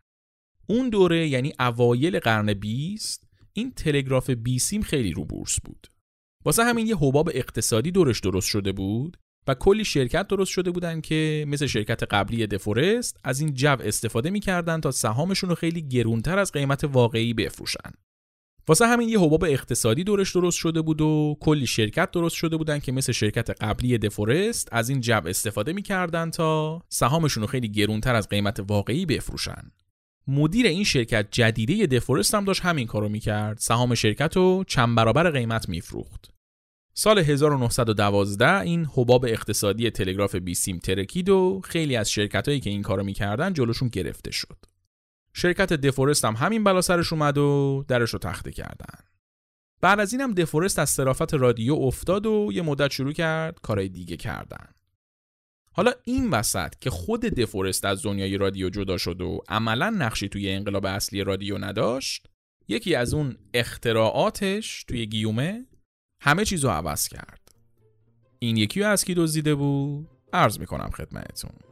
[0.67, 5.87] اون دوره یعنی اوایل قرن 20 این تلگراف بیسیم خیلی رو بورس بود.
[6.45, 9.17] واسه همین یه حباب اقتصادی دورش درست شده بود
[9.49, 14.31] و کلی شرکت درست شده بودن که مثل شرکت قبلی دفورست از این جو استفاده
[14.31, 17.91] می‌کردن تا سهامشون رو خیلی گرونتر از قیمت واقعی بفروشن.
[18.69, 22.79] واسه همین یه حباب اقتصادی دورش درست شده بود و کلی شرکت درست شده بودن
[22.79, 28.15] که مثل شرکت قبلی دفورست از این جو استفاده می‌کردن تا سهامشون رو خیلی گرونتر
[28.15, 29.71] از قیمت واقعی بفروشن.
[30.27, 33.59] مدیر این شرکت جدیده دفورست هم داشت همین کارو می‌کرد.
[33.59, 36.38] سهام شرکت رو چند برابر قیمت میفروخت.
[36.99, 42.83] سال 1912 این حباب اقتصادی تلگراف بیسیم ترکید و خیلی از شرکت هایی که این
[42.83, 44.57] کارو می‌کردن جلوشون گرفته شد.
[45.35, 48.99] شرکت دفورست هم همین بلا سرش اومد و درش رو تخته کردن.
[49.81, 54.17] بعد از اینم دفورست از صرافت رادیو افتاد و یه مدت شروع کرد کارهای دیگه
[54.17, 54.69] کردن.
[55.73, 60.51] حالا این وسط که خود دفورست از دنیای رادیو جدا شد و عملا نقشی توی
[60.51, 62.27] انقلاب اصلی رادیو نداشت
[62.69, 65.67] یکی از اون اختراعاتش توی گیومه
[66.21, 67.55] همه چیز رو عوض کرد.
[68.39, 71.68] این یکی از کی دزدیده بود؟ عرض می‌کنم خدمتتون.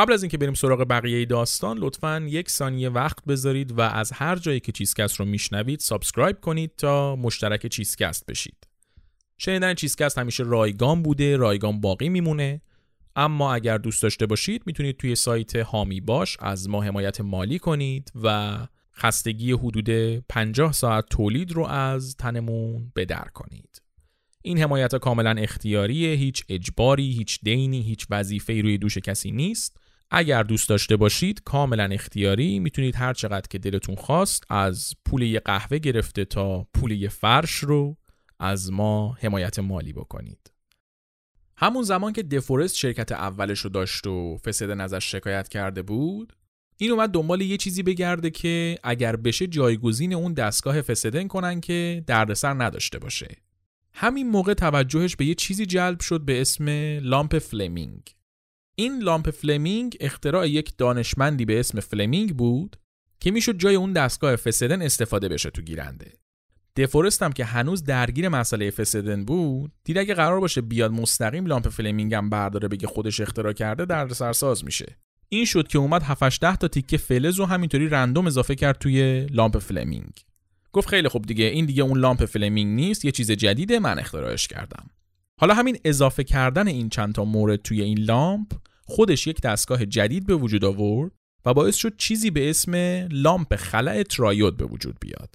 [0.00, 4.36] قبل از اینکه بریم سراغ بقیه داستان لطفا یک ثانیه وقت بذارید و از هر
[4.36, 8.66] جایی که چیزکست رو میشنوید subscribe کنید تا مشترک چیزکست بشید.
[9.38, 12.60] شنیدن چیزکست همیشه رایگان بوده رایگان باقی میمونه.
[13.16, 18.12] اما اگر دوست داشته باشید می‌تونید توی سایت حامی باش از ما حمایت مالی کنید
[18.22, 18.58] و
[18.94, 23.82] خستگی حدود 50 ساعت تولید رو از تنمون بدر کنید.
[24.42, 29.76] این حمایت کاملا اختیاریه هیچ اجباری هیچ دینی هیچ وظیفه روی دوش کسی نیست.
[30.10, 32.58] اگر دوست داشته باشید کاملا اختیاری.
[32.58, 37.54] می‌تونید هر چقدر که دلتون خواست از پول یه قهوه گرفته تا پول یه فرش
[37.54, 37.96] رو
[38.38, 40.52] از ما حمایت مالی بکنید.
[41.56, 46.32] همون زمان که دفورست شرکت اولش رو داشت و فسدن ازش شکایت کرده بود
[46.76, 52.04] این اومد دنبال یه چیزی بگرده که اگر بشه جایگزین اون دستگاه فسدن کنن که
[52.06, 53.36] دردسر نداشته باشه.
[53.92, 56.68] همین موقع توجهش به یه چیزی جلب شد به اسم
[57.02, 58.02] لامپ فلمینگ.
[58.80, 62.76] این لامپ فلمینگ اختراع یک دانشمندی به اسم فلمینگ بود
[63.20, 66.12] که می‌شد جای اون دستگاه فسندن استفاده بشه تو گیرنده.
[66.76, 71.68] دفورست هم که هنوز درگیر مسئله فسندن بود دید اگه قرار باشه بیاد مستقیم لامپ
[71.68, 74.96] فلمینگ هم برداره بگه خودش اختراع کرده دردسرساز میشه.
[75.28, 79.26] این شد که اومد 7 10 تا تیکه فلز و همینطوری random اضافه کرد توی
[79.26, 80.12] لامپ فلمینگ.
[80.72, 84.48] گفت خیلی خوب دیگه این دیگه اون لامپ فلمینگ نیست یه چیز جدیده من اختراعش
[84.48, 84.86] کردم.
[85.40, 88.52] حالا همین اضافه کردن این چند تا مورد توی این لامپ
[88.90, 91.12] خودش یک دستگاه جدید به وجود آورد
[91.44, 92.74] و باعث شد چیزی به اسم
[93.10, 95.34] لامپ خلع ترایود به وجود بیاد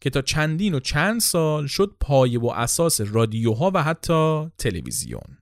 [0.00, 5.38] که تا چندین و چند سال شد پایه و اساس رادیوها و حتی تلویزیون.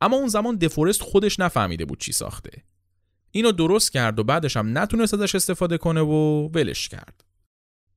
[0.00, 2.64] اما اون زمان دفورست خودش نفهمیده بود چی ساخته.
[3.30, 7.21] اینو درست کرد و بعدش هم نتونست ازش استفاده کنه و ولش کرد.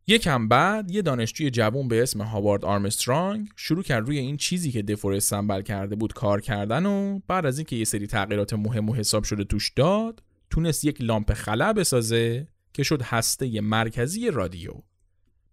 [0.07, 4.81] یکم بعد یه دانشجوی جوون به اسم هاوارد آرمسترانگ شروع کرد روی این چیزی که
[4.81, 8.95] دفورست سنبل کرده بود کار کردن و بعد از اینکه یه سری تغییرات مهم و
[8.95, 14.73] حساب شده توش داد تونست یک لامپ خلع بسازه که شد هسته مرکزی رادیو.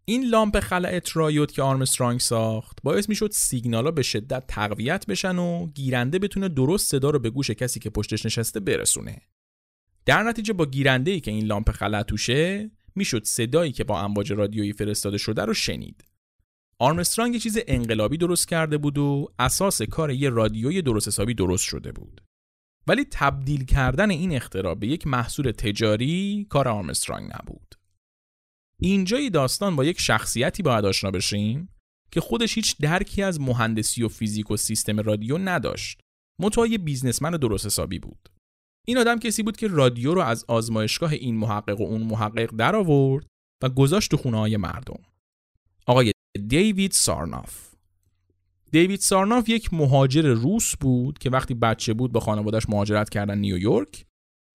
[0.04, 5.66] این لامپ خلع ترایود که آرمسترانگ ساخت باعث می‌شد سیگنالا به شدت تقویت بشن و
[5.66, 9.22] گیرنده بتونه درست صدا رو به گوش کسی که پشتش نشسته برسونه.
[10.06, 14.32] در نتیجه با گیرنده ای که این لامپ خلع توشه می‌شد صدایی که با امواج
[14.32, 16.04] رادیویی فرستاده شده رو شنید.
[16.78, 21.92] آرمسترانگ چیز انقلابی درست کرده بود و اساس کار یه رادیوی درست حسابی درست شده
[21.92, 22.20] بود.
[22.86, 27.74] ولی تبدیل کردن این اختراع به یک محصول تجاری کار آرمسترانگ نبود.
[28.78, 31.68] اینجای داستان با یک شخصیتی باید آشنا بشیم
[32.10, 36.00] که خودش هیچ درکی از مهندسی و فیزیک و سیستم رادیو نداشت.
[36.38, 38.31] متوای بیزنسمن درست حسابی بود.
[38.86, 42.76] این آدم کسی بود که رادیو رو از آزمایشگاه این محقق و اون محقق در
[42.76, 43.26] آورد
[43.62, 45.00] و گذاشت تو خونه های مردم.
[45.86, 46.12] آقای
[46.48, 47.68] دیوید سارناف.
[48.70, 54.04] دیوید سارناف یک مهاجر روس بود که وقتی بچه بود با خانوادش مهاجرت کردن نیویورک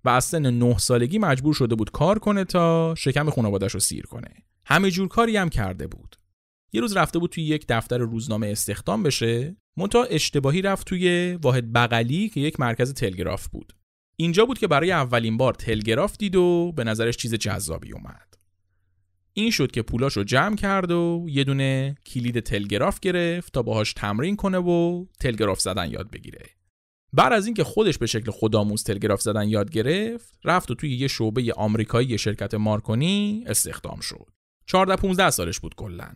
[0.06, 4.06] و از سن 9 سالگی مجبور شده بود کار کنه تا شکم خانوادش رو سیر
[4.06, 4.30] کنه.
[4.66, 6.16] همه جور کاری هم کرده بود.
[6.74, 11.74] یه روز رفته بود توی یک دفتر روزنامه استخدام بشه منتها اشتباهی رفت توی واحد
[11.74, 13.74] بغلی که یک مرکز تلگراف بود.
[14.20, 18.38] اینجا بود که برای اولین بار تلگراف دید و به نظرش چیز جذابی اومد.
[19.34, 23.94] این شد که پولاش رو جمع کرد و یه دونه کلید تلگراف گرفت تا باهاش
[23.94, 26.46] تمرین کنه و تلگراف زدن یاد بگیره.
[27.14, 31.08] بعد از اینکه خودش به شکل خودآموز تلگراف زدن یاد گرفت رفت و توی یه
[31.08, 34.28] شعبه آمریکایی شرکت مارکونی استخدام شد.
[34.66, 36.10] 14 15 سالش بود کلا.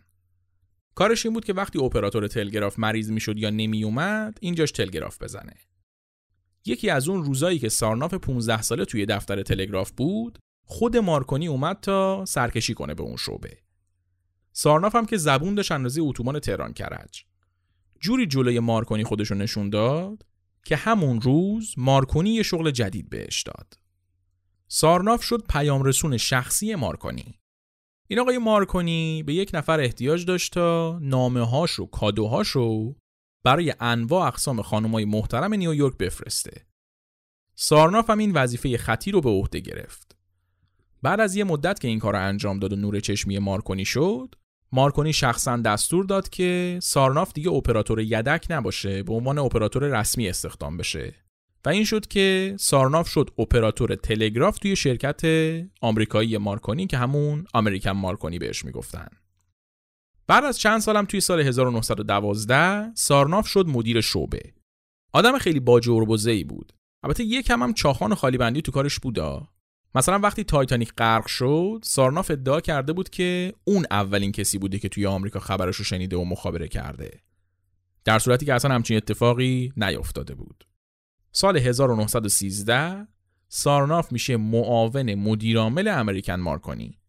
[0.95, 5.53] کارش این بود که وقتی اپراتور تلگراف مریض می‌شد یا نمی اومد اینجاش تلگراف بزنه.
[6.65, 11.79] یکی از اون روزایی که سارناف 15 ساله توی دفتر تلگراف بود خود مارکونی اومد
[11.81, 13.57] تا سرکشی کنه به اون شعبه.
[14.53, 17.25] سارناف هم که زبون داشت اندازه اتوبان تهران کرج.
[17.99, 20.25] جوری جلوی مارکونی خودشو نشون داد
[20.65, 23.73] که همون روز مارکونی یه شغل جدید بهش داد.
[24.67, 27.39] سارناف شد پیام رسون شخصی مارکونی.
[28.07, 32.95] این آقای مارکونی به یک نفر احتیاج داشت تا نامه هاش و کادوهاش رو
[33.43, 36.65] برای انواع اقسام خانمای محترم نیویورک بفرسته.
[37.55, 40.15] سارناف هم این وظیفه خطی رو به عهده گرفت.
[41.01, 44.35] بعد از یه مدت که این کار رو انجام داد و نور چشمی مارکونی شد،
[44.71, 50.77] مارکونی شخصا دستور داد که سارناف دیگه اپراتور یدک نباشه به عنوان اپراتور رسمی استخدام
[50.77, 51.15] بشه
[51.65, 55.21] و این شد که سارناف شد اپراتور تلگراف توی شرکت
[55.81, 59.07] آمریکایی مارکونی که همون امریکن مارکونی بهش می‌گفتن
[60.27, 64.41] بعد از چند سالم توی سال 1912 سارناف شد مدیر شعبه.
[65.13, 66.73] آدم خیلی با و بود.
[67.03, 69.47] البته یکم هم چاخان و خالی بندی تو کارش بودا.
[69.95, 74.89] مثلا وقتی تایتانیک غرق شد سارناف ادعا کرده بود که اون اولین کسی بوده که
[74.89, 77.11] توی آمریکا خبرش رو شنیده و مخابره کرده.
[78.05, 80.67] در صورتی که اصلا همچین اتفاقی نیفتاده بود.
[81.31, 83.07] سال 1913
[83.47, 87.00] سارناف میشه معاون مدیرعامل امریکن مارکونی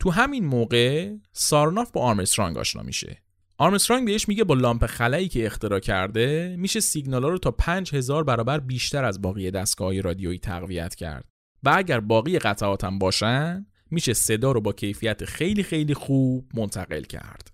[0.00, 3.22] تو همین موقع سارناف با آرمسترانگ آشنا میشه.
[3.58, 8.60] آرمسترانگ بهش میگه با لامپ خلایی که اختراع کرده میشه سیگنالا رو تا 5000 برابر
[8.60, 11.24] بیشتر از باقی دستگاه رادیویی تقویت کرد.
[11.62, 17.02] و اگر باقی قطعات هم باشن میشه صدا رو با کیفیت خیلی خیلی خوب منتقل
[17.02, 17.52] کرد.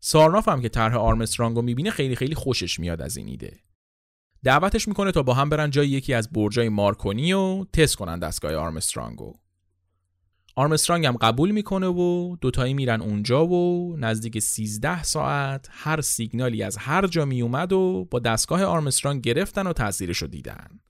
[0.00, 3.56] سارناف هم که طرح آرمسترانگ رو می‌بینه خیلی خیلی خوشش میاد از این ایده.
[4.44, 8.54] دعوتش می‌کنه تا با هم برن جای یکی از برجای مارکونی و تست کنن دستگاه
[8.54, 9.45] آرمسترانگو
[10.58, 16.76] آرمسترانگ هم قبول می‌کنه و دوتایی میرن اونجا و نزدیک 13 ساعت هر سیگنالی از
[16.76, 20.80] هر جا میومد و با دستگاه آرمسترانگ گرفتن و تاثیرش رو دیدن.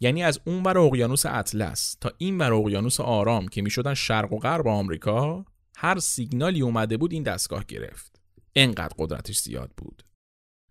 [0.00, 4.38] یعنی از اون بر اقیانوس اطلس تا این بر اقیانوس آرام که می‌شدن شرق و
[4.38, 5.44] غرب آمریکا
[5.76, 8.20] هر سیگنالی اومده بود این دستگاه گرفت.
[8.54, 10.02] انقدر قدرتش زیاد بود.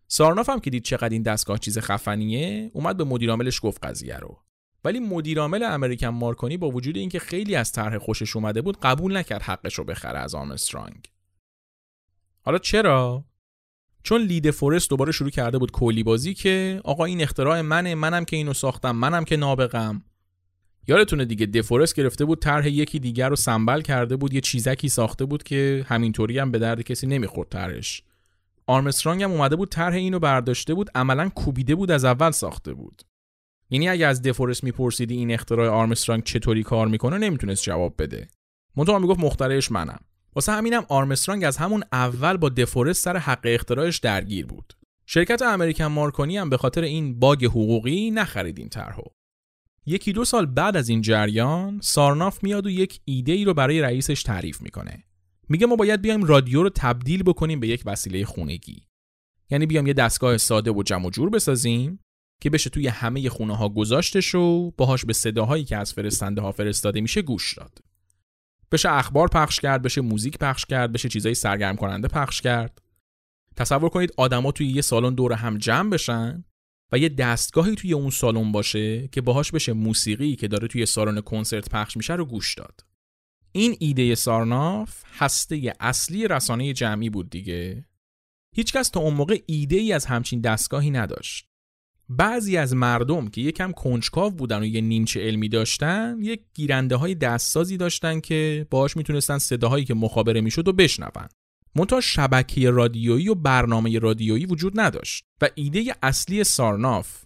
[0.07, 4.37] سارناف هم که دید چقدر این دستگاه چیز خفنیه اومد به مدیرعاملش گفت قضیه رو.
[4.85, 9.41] ولی مدیرعامل امریکن مارکونی با وجود اینکه خیلی از طرح خوشش اومده بود قبول نکرد
[9.41, 11.11] حقش رو بخره از آرمسترانگ.
[12.41, 13.25] حالا چرا؟
[14.03, 18.25] چون لید فورست دوباره شروع کرده بود کلی بازی که آقا این اختراع منه منم
[18.25, 20.03] که اینو ساختم منم که نابغم.
[20.87, 25.25] یادتونه دیگه دفورست گرفته بود طرح یکی دیگر رو سنبل کرده بود یه چیزکی ساخته
[25.25, 28.03] بود که همینطوری هم به درد کسی نمی‌خورد طرحش.
[28.67, 33.01] آرمسترانگ هم اومده بود طرح اینو برداشته بود عملا کوبیده بود از اول ساخته بود.
[33.69, 38.27] یعنی اگه از دفورست میپرسیدی این اختراع آرمسترانگ چطوری کار می‌کنه نمی‌تونست جواب بده.
[38.75, 39.99] منتها می‌گفت مخترعش منم.
[40.35, 44.73] واسه همینم آرمسترانگ از همون اول با دفورست سر حق اختراعش درگیر بود.
[45.05, 49.03] شرکت امریکن مارکونی هم به خاطر این باگ حقوقی نخرید این طرحو.
[49.85, 53.81] یکی دو سال بعد از این جریان سارناف میاد و یک ایده ای رو برای
[53.81, 55.03] رئیسش تعریف می‌کنه.
[55.49, 58.87] میگه ما باید بیایم رادیو رو تبدیل بکنیم به یک وسیله خونگی.
[59.49, 61.99] یعنی بیام یه دستگاه ساده و جمع جور بسازیم
[62.41, 66.51] که بشه توی همه خونه ها گذاشتش و باهاش به صداهایی که از فرستنده ها
[66.51, 67.79] فرستاده میشه گوش داد.
[68.71, 72.81] بشه اخبار پخش کرد بشه موزیک پخش کرد بشه چیزای سرگرم کننده پخش کرد.
[73.55, 76.43] تصور کنید آدما توی یه سالن دور هم جمع بشن
[76.91, 81.21] و یه دستگاهی توی اون سالن باشه که باهاش بشه موسیقی که داره توی سالن
[81.21, 82.85] کنسرت پخش میشه رو گوش داد.
[83.51, 87.85] این ایده سارناف هسته اصلی رسانه جمعی بود دیگه.
[88.55, 91.47] هیچکس تا اون موقع ایده ای از همچین دستگاهی نداشت.
[92.09, 97.15] بعضی از مردم که یکم کنجکاو بودن و یه نیمچه علمی داشتن یک گیرنده های
[97.15, 101.27] دستسازی داشتن که باهاش می‌تونستن صداهایی که مخابره می‌شد و بشنون
[101.75, 107.25] منتها شبکه رادیویی و برنامه رادیویی وجود نداشت و ایده اصلی سارناف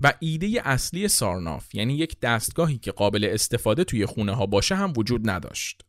[0.00, 4.92] و ایده اصلی سارناف یعنی یک دستگاهی که قابل استفاده توی خونه ها باشه هم
[4.96, 5.82] وجود نداشت.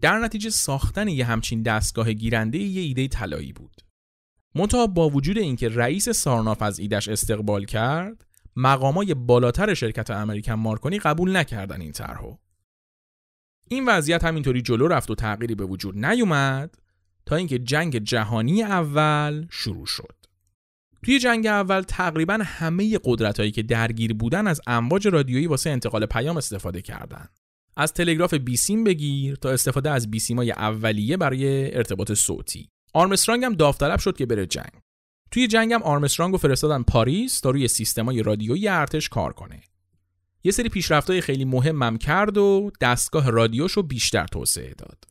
[0.00, 3.82] در نتیجه ساختن یه همچین دستگاه گیرنده یه ایده طلایی بود.
[4.54, 8.26] منتها با وجود اینکه رئیس سارناف از ایدش استقبال کرد،
[8.56, 12.36] مقامای بالاتر شرکت امریکن مارکونی قبول نکردن این طرحو.
[13.68, 16.74] این وضعیت همینطوری جلو رفت و تغییری به وجود نیومد
[17.26, 20.14] تا اینکه جنگ جهانی اول شروع شد.
[21.04, 26.36] توی جنگ اول تقریبا همه قدرتهایی که درگیر بودن از امواج رادیویی واسه انتقال پیام
[26.36, 27.38] استفاده کردند.
[27.76, 32.70] از تلگراف بیسیم بگیر تا استفاده از بیسیمای اولیه برای ارتباط صوتی.
[32.92, 34.72] آرمسترانگ هم داوطلب شد که بره جنگ.
[35.30, 39.60] توی جنگ هم آرمسترانگ رو فرستادن پاریس تا روی سیستمای رادیویی ارتش کار کنه.
[40.44, 45.04] یه سری پیشرفت‌های خیلی مهمم کرد و دستگاه رادیوش رو بیشتر توسعه داد.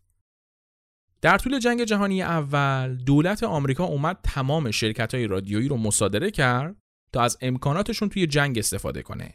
[1.22, 6.76] در طول جنگ جهانی اول دولت آمریکا اومد تمام شرکت های رادیویی رو مصادره کرد
[7.14, 9.34] تا از امکاناتشون توی جنگ استفاده کنه.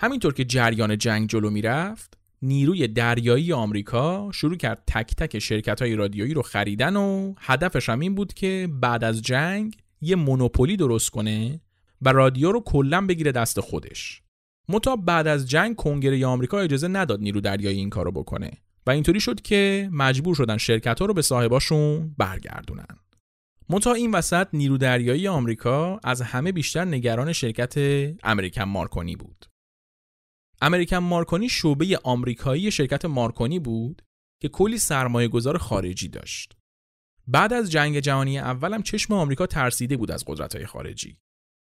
[0.00, 5.94] همینطور که جریان جنگ جلو می‌رفت نیروی دریایی آمریکا شروع کرد تک تک شرکت های
[5.94, 11.10] رادیویی رو خریدن و هدفش هم این بود که بعد از جنگ یه مونوپولی درست
[11.10, 11.60] کنه
[12.02, 14.22] و رادیو رو کلا بگیره دست خودش.
[14.68, 18.50] متا بعد از جنگ کنگره آمریکا اجازه نداد نیرو دریایی این کارو بکنه
[18.86, 22.96] و اینطوری شد که مجبور شدن شرکت ها رو به صاحباشون برگردونن.
[23.68, 27.74] متا این وسط نیرو دریایی آمریکا از همه بیشتر نگران شرکت
[28.22, 29.51] امریکن مارکونی بود.
[30.64, 34.02] امریکن مارکونی شعبه آمریکایی شرکت مارکونی بود
[34.40, 36.56] که کلی سرمایه گذار خارجی داشت.
[37.26, 41.16] بعد از جنگ جهانی اول هم چشم آمریکا ترسیده بود از قدرت‌های خارجی.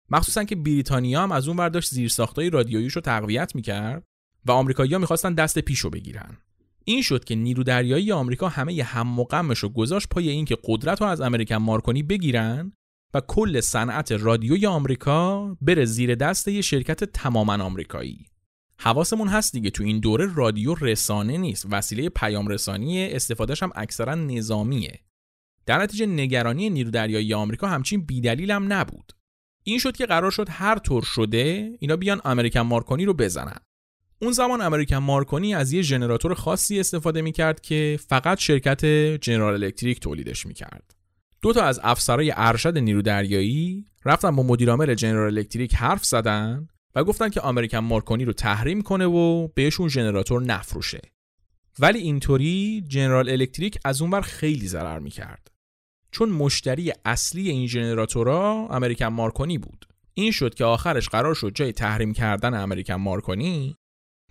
[0.10, 4.04] مخصوصا که بریتانیا هم از اون ورداشت زیرساختای رادیوییش رو تقویت می‌کرد
[4.46, 6.38] و آمریکایی‌ها می‌خواستن دست پیشو بگیرن.
[6.86, 11.02] این شد که نیرو دریایی آمریکا همه هم و غمش رو گذاشت پای اینکه قدرت
[11.02, 12.74] رو از امریکن مارکونی بگیرن
[13.14, 18.31] و کل صنعت رادیوی آمریکا بره زیر دست یه شرکت تماما آمریکایی.
[18.84, 19.70] حواسمون هست دیگه.
[19.70, 21.66] تو این دوره رادیو رسانه نیست.
[21.72, 25.00] وسیله پیام رسانی استفادهش هم اکثرا نظامیه.
[25.66, 29.14] در نتیجه نگرانی نیرو دریایی آمریکا همچین بیدلیل هم نبود.
[29.64, 33.58] این شد که قرار شد هر طور شده اینا بیان امریکن مارکونی رو بزنن.
[34.22, 38.86] اون زمان امریکن مارکونی از یه ژنراتور خاصی استفاده می‌کرد که فقط شرکت
[39.22, 40.96] جنرال الکتریک تولیدش می‌کرد.
[41.42, 47.04] دو تا از افسرهای ارشد نیرو دریایی رفتن با مدیرعامل جنرال الکتریک حرف زدن و
[47.04, 51.02] گفتن که American Marconi رو تحریم کنه و بهشون ژنراتور نفروشه.
[51.80, 55.48] ولی اینطوری جنرال الکتریک از اونور خیلی ضرر می‌کرد.
[56.12, 59.86] چون مشتری اصلی این ژنراتورها American Marconi بود.
[60.14, 63.76] این شد که آخرش قرار شد جای تحریم کردن American Marconi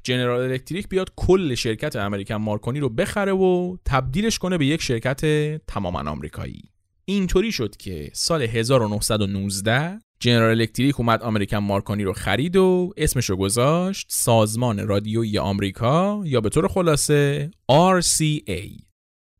[0.02, 5.20] جنرال الکتریک بیاد کل شرکت امریکن مارکونی رو بخره و تبدیلش کنه به یک شرکت
[5.66, 6.70] تماما آمریکایی.
[7.04, 13.36] اینطوری شد که سال 1919 جنرال الکتریک اومد امریکن مارکونی رو خرید و اسمش رو
[13.36, 18.90] گذاشت سازمان رادیویی آمریکا یا به طور خلاصه RCA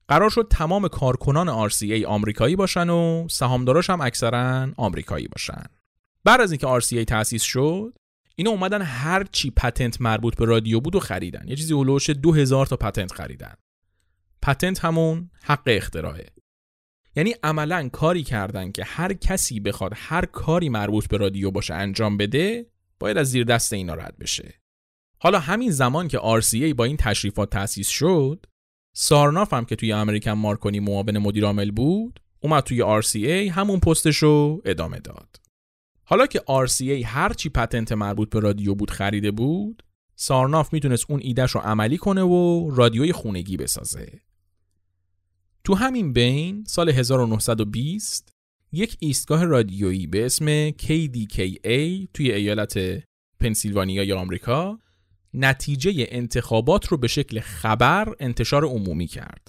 [0.08, 5.62] قرار شد تمام کارکنان RCA آمریکایی باشن و سهامداراش هم اکثرا آمریکایی باشن.
[6.24, 7.94] بعد از اینکه RCA تأسیس شد
[8.36, 11.48] اینا اومدن هر چی پتنت مربوط به رادیو بود و خریدن.
[11.48, 13.54] یه چیزی هلوش 2000 تا پتنت خریدن.
[14.42, 16.26] پتنت همون حق اختراعه.
[17.16, 22.16] یعنی عملا کاری کردن که هر کسی بخواد هر کاری مربوط به رادیو باشه انجام
[22.16, 22.66] بده
[22.98, 24.54] باید از زیر دست اینا رد بشه.
[25.18, 28.46] حالا همین زمان که RCA با این تشریفات تأسیس شد
[28.92, 34.16] سارناف هم که توی امریکن مارکونی معاون مدیر عامل بود اومد توی RCA همون پستش
[34.16, 35.36] رو ادامه داد.
[36.04, 39.82] حالا که RCA هر چی پتنت مربوط به رادیو بود خریده بود
[40.16, 44.20] سارناف می‌تونست اون ایدهش رو عملی کنه و رادیوی خونگی بسازه.
[45.64, 48.32] تو همین بین سال 1920
[48.72, 53.02] یک ایستگاه رادیویی به اسم KDKA توی ایالت
[53.40, 54.78] پنسیلوانیا یا آمریکا
[55.34, 59.48] نتیجه انتخابات رو به شکل خبر انتشار عمومی کرد.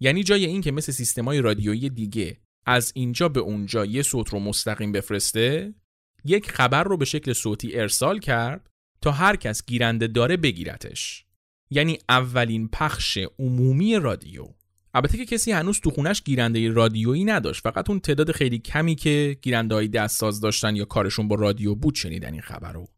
[0.00, 2.36] یعنی جای این که مثل سیستمای رادیویی دیگه
[2.66, 5.74] از اینجا به اونجا یه صوت رو مستقیم بفرسته
[6.24, 8.70] یک خبر رو به شکل صوتی ارسال کرد
[9.00, 11.24] تا هر کس گیرنده داره بگیرتش
[11.70, 14.48] یعنی اولین پخش عمومی رادیو
[14.94, 17.62] البته که کسی هنوز تو خونش گیرنده رادیویی نداشت.
[17.62, 21.94] فقط اون تعداد خیلی کمی که گیرنده های دستساز داشتن یا کارشون با رادیو بود
[21.94, 22.88] شنیدن این خبر رو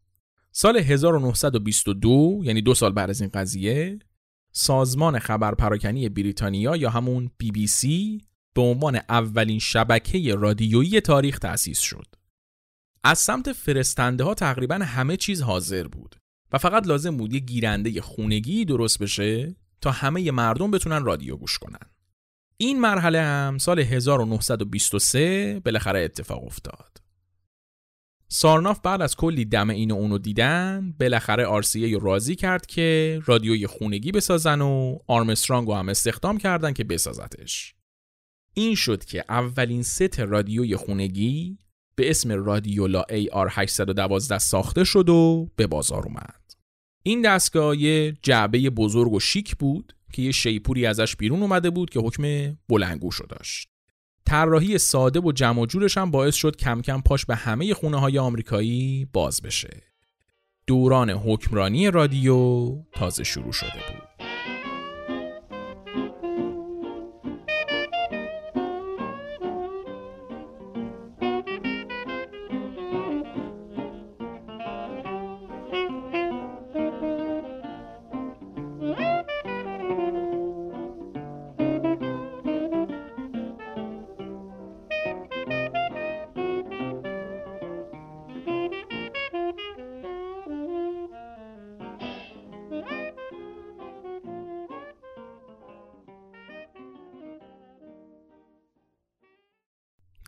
[0.51, 3.99] سال 1922 یعنی دو سال بعد از این قضیه
[4.51, 7.31] سازمان خبر پراکنی بریتانیا یا همون
[7.67, 8.21] سی
[8.53, 12.05] به عنوان اولین شبکه رادیویی تاریخ تأسیس شد.
[13.03, 16.15] از سمت فرستنده ها تقریبا همه چیز حاضر بود
[16.51, 19.55] و فقط لازم بود یه گیرنده خونگی درست بشه.
[19.81, 21.89] تا همه مردم بتونن رادیو گوش کنن.
[22.57, 26.97] این مرحله هم سال 1923 بالاخره اتفاق افتاد.
[28.29, 33.67] سارناف بعد از کلی دم این و اونو دیدن بالاخره آرسیه راضی کرد که رادیوی
[33.67, 37.75] خونگی بسازن و آرمسترانگ هم استخدام کردن که بسازتش.
[38.53, 41.57] این شد که اولین ست رادیوی خونگی
[41.95, 46.46] به اسم رادیولا AR812 ساخته شد و به بازار اومد.
[47.07, 51.89] این دستگاه یه جعبه بزرگ و شیک بود که یه شیپوری ازش بیرون اومده بود
[51.89, 53.69] که حکم بلنگوشو داشت.
[54.25, 58.19] طراحی ساده و جمع جورش هم باعث شد کم کم پاش به همه خونه های
[58.19, 59.83] آمریکایی باز بشه.
[60.67, 64.16] دوران حکمرانی رادیو تازه شروع شده بود.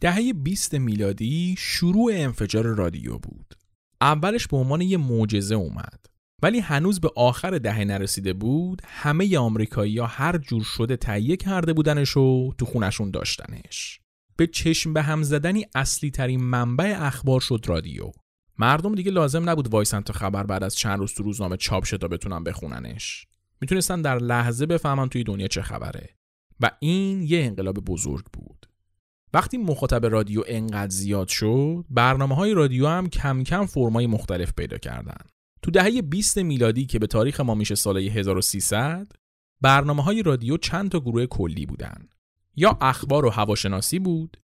[0.01, 3.53] دهه 20 میلادی شروع انفجار رادیو بود.
[4.01, 6.05] اولش به عنوان یه معجزه اومد.
[6.41, 11.73] ولی هنوز به آخر دهه نرسیده بود همه آمریکایی ها هر جور شده تهیه کرده
[11.73, 13.99] بودنش و تو خونشون داشتنش.
[14.35, 18.11] به چشم به هم زدنی اصلی ترین منبع اخبار شد رادیو.
[18.57, 21.97] مردم دیگه لازم نبود وایسن تا خبر بعد از چند روز تو روزنامه چاپ شد
[21.97, 23.27] تا بتونن بخوننش.
[23.61, 26.09] می‌تونستن در لحظه بفهمن توی دنیا چه خبره.
[26.59, 28.38] و این یه انقلاب بزرگ بود.
[29.33, 34.77] وقتی مخاطب رادیو انقدر زیاد شد برنامه های رادیو هم کم کم فرمای مختلف پیدا
[34.77, 35.21] کردن.
[35.61, 39.11] تو دهه 20 میلادی که به تاریخ ما میشه سال 1300
[39.61, 42.09] برنامه های رادیو چند تا گروه کلی بودن.
[42.55, 44.37] یا اخبار و هواشناسی بود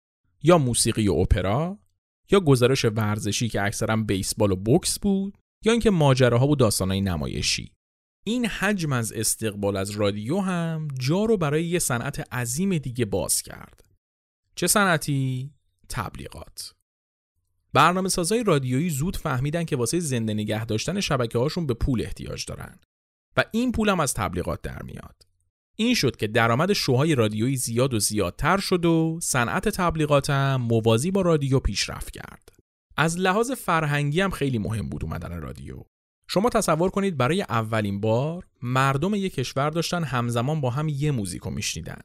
[0.44, 1.80] یا موسیقی و اپرا
[2.32, 7.72] یا گزارش ورزشی که اکثرا بیسبال و بوکس بود یا اینکه ماجراها و داستانهای نمایشی.
[8.26, 13.42] این حجم از استقبال از رادیو هم جا رو برای یه صنعت عظیم دیگه باز
[13.42, 13.85] کرد.
[14.56, 15.51] چه صنعتی
[15.89, 16.74] تبلیغات
[17.74, 22.45] برنامه سازای رادیویی زود فهمیدن که واسه زنده نگه داشتن شبکه هاشون به پول احتیاج
[22.45, 22.80] دارن
[23.38, 25.22] و این پول هم از تبلیغات در میاد.
[25.76, 31.12] این شد که درآمد شوهای رادیویی زیاد و زیادتر شد و صنعت تبلیغات هم موازی
[31.12, 32.49] با رادیو پیشرفت کرد.
[32.97, 35.84] از لحاظ فرهنگی هم خیلی مهم بود اومدن رادیو.
[36.28, 41.41] شما تصور کنید برای اولین بار مردم یک کشور داشتن همزمان با هم یه موزیک
[41.41, 42.01] رو میشنیدن.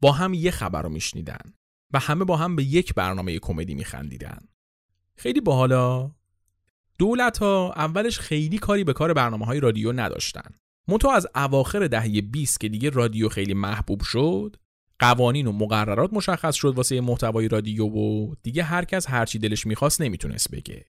[0.00, 1.52] با هم یه خبر رو میشنیدن
[1.92, 4.38] و همه با هم به یک برنامه کمدی میخندیدن.
[5.16, 6.10] خیلی باحالا
[6.98, 10.50] دولت ها اولش خیلی کاری به کار برنامه های رادیو نداشتن.
[10.88, 14.56] منتها از اواخر دهه 20 که دیگه رادیو خیلی محبوب شد
[14.98, 20.00] قوانین و مقررات مشخص شد واسه محتوای رادیو و دیگه هر کس هرچی دلش می‌خواست
[20.00, 20.84] نمی‌تونست بگه.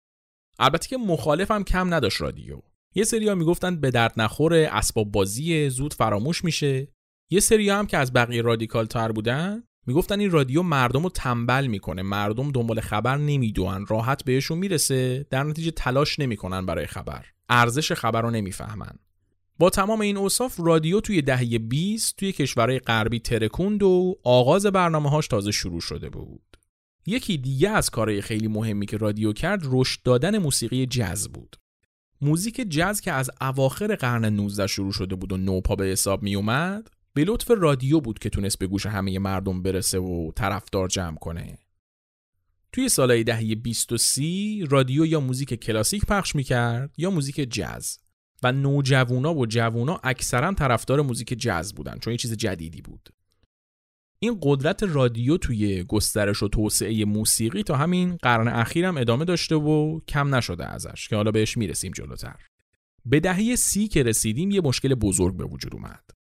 [0.60, 2.62] البته که مخالف هم کم نداشت رادیو.
[2.96, 6.88] یه سریا می‌گفتن به درد نخور اسباب بازی زود فراموش میشه.
[7.30, 11.68] یه سریا هم که از بقیه رادیکال تر بودن می‌گفتن این رادیو مردم رو تنبل
[11.68, 12.02] می‌کنه.
[12.02, 15.26] مردم دنبال خبر نمی‌دونن راحت بهشون می‌رسه.
[15.30, 17.26] در نتیجه تلاش نمی‌کنن برای خبر.
[17.50, 19.00] ارزش خبر رو نمی‌فهمن.
[19.60, 25.10] با تمام این اوصاف رادیو توی دهه 20 توی کشورهای غربی ترکوند و آغاز برنامه
[25.10, 26.58] هاش تازه شروع شده بود.
[27.06, 31.56] یکی دیگه از کارهای خیلی مهمی که رادیو کرد رشد دادن موسیقی جز بود.
[32.22, 36.36] موزیک جز که از اواخر قرن 19 شروع شده بود و نوپا به حساب می
[36.36, 41.18] اومد به لطف رادیو بود که تونست به گوش همه مردم برسه و طرفدار جمع
[41.18, 41.58] کنه.
[42.72, 47.98] توی سالهای دهه 20 و 30 رادیو یا موزیک کلاسیک پخش می‌کرد یا موزیک جز
[48.44, 53.10] و نوجوونا و جوونا اکثرا طرفدار موزیک جز بودن چون یه چیز جدیدی بود.
[54.20, 60.00] این قدرت رادیو توی گسترش و توسعه موسیقی تا همین قرن اخیرم ادامه داشته و
[60.08, 62.36] کم نشده ازش که حالا بهش می‌رسیم جلوتر.
[63.06, 66.21] به دهه سی که رسیدیم یه مشکل بزرگ به وجود اومد.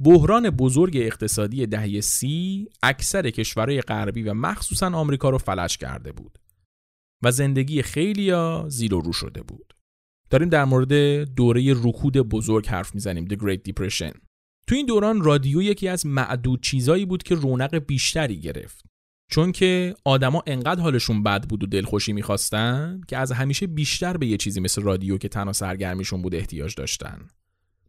[0.00, 6.38] بحران بزرگ اقتصادی دهه سی اکثر کشورهای غربی و مخصوصا آمریکا رو فلج کرده بود
[7.22, 9.74] و زندگی خیلیا زیر و رو شده بود.
[10.30, 10.92] داریم در مورد
[11.34, 14.18] دوره رکود بزرگ حرف می‌زنیم The Great Depression.
[14.66, 18.84] تو این دوران رادیو یکی از معدود چیزایی بود که رونق بیشتری گرفت.
[19.30, 24.26] چون که آدما انقدر حالشون بد بود و دلخوشی می‌خواستن که از همیشه بیشتر به
[24.26, 27.28] یه چیزی مثل رادیو که تنها سرگرمیشون بود احتیاج داشتن.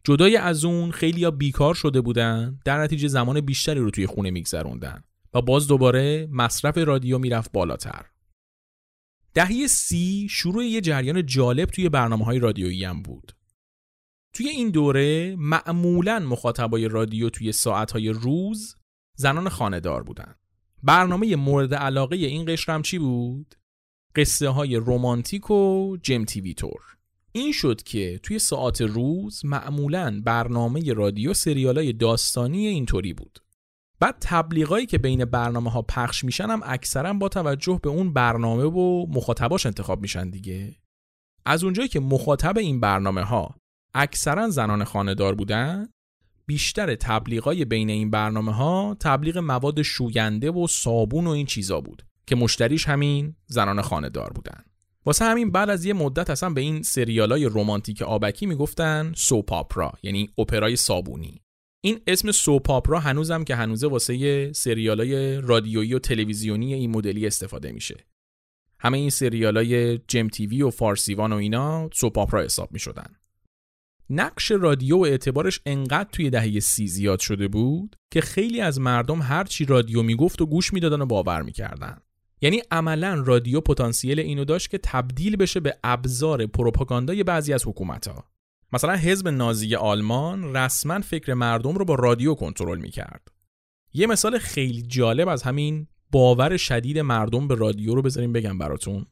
[0.04, 4.32] جدای از اون خیلی ها بیکار شده بودن در نتیجه زمان بیشتری رو توی خونه
[4.32, 8.06] میگذروندن و باز دوباره مصرف رادیو می‌رفت بالاتر.
[9.34, 13.36] دهه سی شروع یه جریان جالب توی برنامه های رادیویی هم بود.
[14.34, 18.76] توی این دوره معمولا مخاطبای رادیو توی ساعتهای روز
[19.16, 20.36] زنان خاندار بودن.
[20.84, 23.56] برنامه مورد علاقه این قشرم چی بود؟
[24.16, 26.99] قصه های رومانتیک و جم تیوی تور
[27.32, 33.40] این شد که توی ساعت روز معمولا برنامه رادیو سریالای داستانی اینطوری بود.
[34.00, 38.64] بعد تبلیغایی که بین برنامه ها پخش میشن هم اکثرا با توجه به اون برنامه
[38.64, 40.76] و مخاطباش انتخاب میشن دیگه.
[41.46, 43.56] از اونجایی که مخاطب این برنامه ها
[43.94, 45.90] اکثرا زنان خانهدار بودن
[46.46, 52.06] بیشتر تبلیغای بین این برنامه ها تبلیغ مواد شوینده و صابون و این چیزا بود
[52.28, 54.64] که مشتریش همین زنان خانهدار بودن.
[55.06, 60.30] واسه همین بعد از یه مدت اصلا به این سریالای رمانتیک آبکی می‌گفتن سوپاپرا یعنی
[60.38, 61.42] اپرای صابونی.
[61.82, 68.06] این اسم سوپاپرا هنوزم که هنوزه واسه سریالای رادیویی و تلویزیونی این مدلی استفاده میشه.
[68.80, 73.16] همه این سریالای جم تیوی و فارسیوان و اینا سوپاپرا حساب می‌شدن.
[74.10, 79.22] نقش رادیو و اعتبارش انقدر توی دهه سی زیاد شده بود که خیلی از مردم
[79.22, 82.02] هرچی رادیو می‌گفت و گوش می‌دادن و باور می‌کردن.
[82.42, 88.26] یعنی عملا رادیو پتانسیل اینو داشت که تبدیل بشه به ابزار پروپاگاندای بعضی از حکومتها.
[88.74, 93.28] مثلا حزب نازی آلمان رسما فکر مردم رو با رادیو کنترل می‌کرد.
[93.94, 99.06] یه مثال خیلی جالب از همین باور شدید مردم به رادیو رو بذاریم بگم براتون.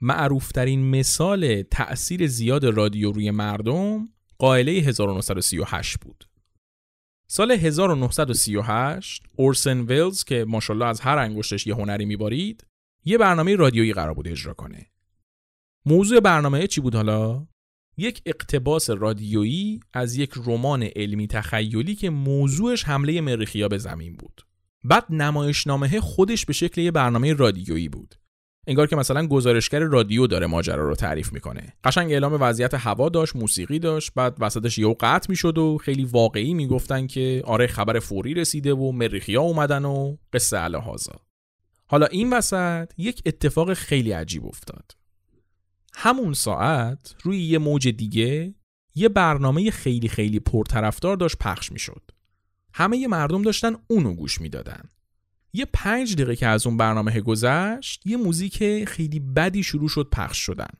[0.00, 4.08] معروفترین مثال تأثیر زیاد رادیو روی مردم
[4.38, 6.29] قائله 1938 بود.
[7.32, 12.66] سال 1938 اورسن ویلز که ماشاءالله از هر انگشتش یه هنری میبارید
[13.04, 14.86] یه برنامه رادیویی قرار بود اجرا کنه.
[15.86, 17.46] موضوع برنامه چی بود حالا؟
[17.96, 24.46] یک اقتباس رادیویی از یک رمان علمی تخیلی که موضوعش حمله مریخیا به زمین بود.
[24.84, 28.14] بعد نمایشنامه خودش به شکل یه برنامه رادیویی بود.
[28.70, 31.72] انگار که مثلا گزارشگر رادیو داره ماجرا رو تعریف می‌کنه.
[31.84, 36.54] قشنگ اعلام وضعیت هوا داشت موسیقی داشت بعد وسطش یهو قطع می‌شد و خیلی واقعی
[36.54, 41.12] می‌گفتن که آره خبر فوری رسیده و مریخیا اومدن و قصه الهازا.
[41.86, 44.90] حالا این وسط یک اتفاق خیلی عجیب افتاد.
[45.94, 48.54] همون ساعت روی یه موج دیگه
[48.94, 52.02] یه برنامه خیلی خیلی پرطرفدار داشت پخش می‌شد.
[52.72, 54.82] همه مردم داشتن اونو گوش می‌دادن.
[55.52, 60.38] یه پنج دقیقه که از اون برنامه گذشت یه موزیک خیلی بدی شروع شد پخش
[60.38, 60.70] شدن.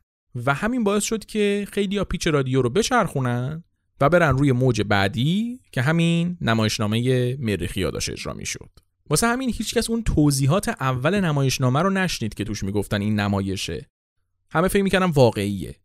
[0.45, 3.63] و همین باعث شد که خیلی ها پیچ رادیو رو بچرخونن
[4.01, 8.69] و برن روی موج بعدی که همین نمایشنامه مریخیا داشت اجرا می‌شد.
[9.09, 13.89] واسه همین هیچکس اون توضیحات اول نمایشنامه رو نشنید که توش می‌گفتن این نمایشه.
[14.51, 15.75] همه فکر می‌کردن واقعیه.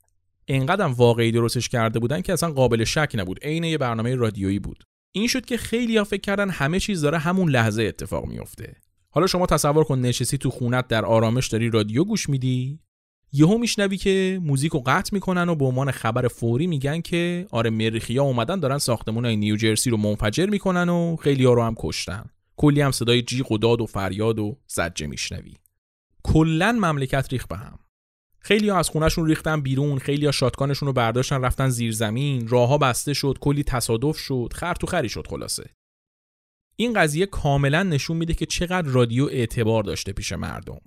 [0.48, 3.38] انقدرم واقعی درستش کرده بودن که اصلا قابل شک نبود.
[3.42, 4.84] عین یه برنامه رادیویی بود.
[5.16, 8.76] این شد که خیلی ها فکر کردن همه چیز داره همون لحظه اتفاق میفته
[9.10, 12.80] حالا شما تصور کن نشستی تو خونت در آرامش داری رادیو گوش میدی.
[13.32, 17.70] یهو میشنوی که موزیک رو قطع می‌کنن و به عنوان خبر فوری میگن که آره
[17.70, 22.24] مریخیا اومدن دارن ساختمون نیوجرسی رو منفجر می‌کنن و خیلی ها رو هم کشتن.
[22.56, 25.54] کلی هم صدای جیغ و داد و فریاد و زجه میشنوی.
[26.22, 27.78] کلا مملکت ریخ به هم.
[28.46, 32.78] خیلی ها از خونهشون ریختن بیرون خیلی ها شاتکانشون رو برداشتن رفتن زیر زمین راهها
[32.78, 35.70] بسته شد کلی تصادف شد خر تو خری شد خلاصه.
[36.76, 40.80] این قضیه کاملا نشون میده که چقدر رادیو اعتبار داشته پیش مردم.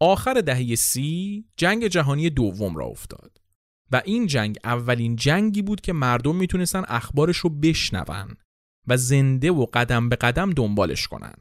[0.00, 3.40] آخر دهه سی جنگ جهانی دوم را افتاد
[3.92, 8.36] و این جنگ اولین جنگی بود که مردم می‌تونستن اخبارش رو بشنون
[8.86, 11.34] و زنده و قدم به قدم دنبالش کنن.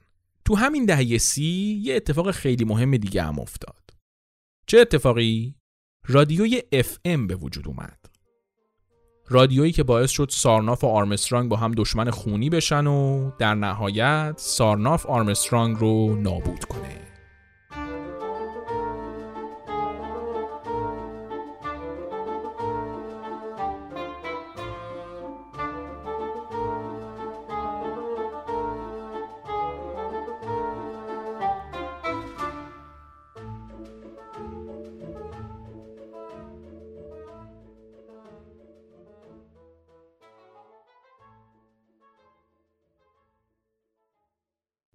[0.45, 3.83] تو همین دهه سی یه اتفاق خیلی مهم دیگه هم افتاد.
[4.67, 5.62] چه اتفاقی؟
[6.07, 7.99] رادیوی FM به وجود اومد.
[9.29, 14.33] رادیویی که باعث شد سارناف و آرمسترانگ با هم دشمن خونی بشن و در نهایت
[14.37, 17.12] سارناف آرمسترانگ رو نابود کنه.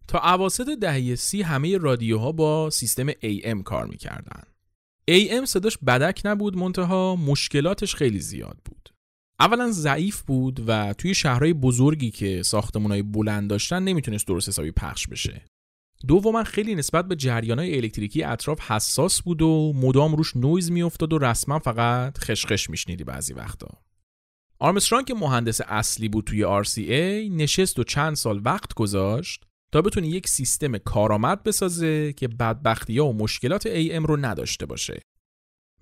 [0.08, 4.42] تا اواسط دهه سی همه رادیوها با سیستم AM کار می‌کردن.
[5.10, 8.90] AM صداش بدک نبود منتها مشکلاتش خیلی زیاد بود.
[9.40, 15.06] اولا ضعیف بود و توی شهرهای بزرگی که ساختمانهای بلند داشتن نمی‌تونست درست حسابی پخش
[15.06, 15.44] بشه.
[16.06, 21.18] دوما خیلی نسبت به جریانهای الکتریکی اطراف حساس بود و مدام روش نویز میافتاد و
[21.18, 23.68] رسما فقط خشخش میشنیدی بعضی وقتا.
[24.58, 30.08] آرمسترانگ که مهندس اصلی بود توی RCA نشست و چند سال وقت گذاشت تا بتونه
[30.08, 35.00] یک سیستم کارآمد بسازه که بدبختی ها و مشکلات AM رو نداشته باشه.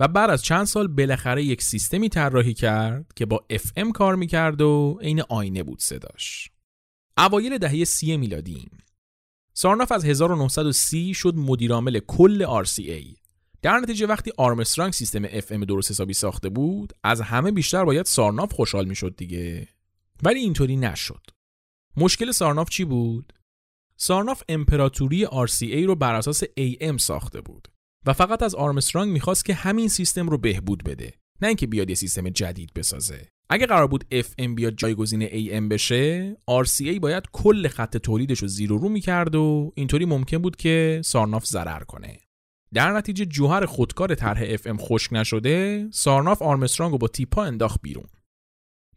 [0.00, 4.60] و بعد از چند سال بالاخره یک سیستمی طراحی کرد که با FM کار می‌کرد
[4.60, 6.50] و عین آینه بود صداش.
[7.18, 8.68] اوایل دهه سی میلادی.
[9.54, 13.16] سارناف از 1930 شد مدیرعامل کل RCA
[13.62, 18.52] در نتیجه وقتی آرمسترانگ سیستم FM درست حسابی ساخته بود از همه بیشتر باید سارناف
[18.52, 19.68] خوشحال می‌شد دیگه.
[20.22, 21.26] ولی اینطوری نشد.
[21.96, 23.32] مشکل سارناف چی بود؟
[23.96, 27.68] سارناف امپراتوری RCA رو بر اساس AM ساخته بود
[28.06, 31.94] و فقط از آرمسترانگ می‌خواست که همین سیستم رو بهبود بده نه اینکه بیاد یه
[31.94, 33.28] سیستم جدید بسازه.
[33.50, 36.34] اگه قرار بود FM بیاد جایگزین AM بشه
[36.64, 41.00] RCA باید کل خط تولیدش رو زیر و رو می‌کرد و اینطوری ممکن بود که
[41.04, 42.18] سارناف ضرر کنه.
[42.74, 48.06] در نتیجه جوهر خودکار طرح FM خشک نشده سارناف آرمسترانگ رو با تیپا انداخت بیرون.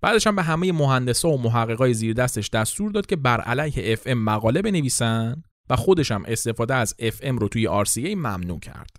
[0.02, 4.08] بعدش هم به همه مهندسا و محققای زیر دستش دستور داد که بر علیه FM
[4.08, 8.98] مقاله بنویسن و خودش هم استفاده از FM رو توی RCA ممنوع کرد.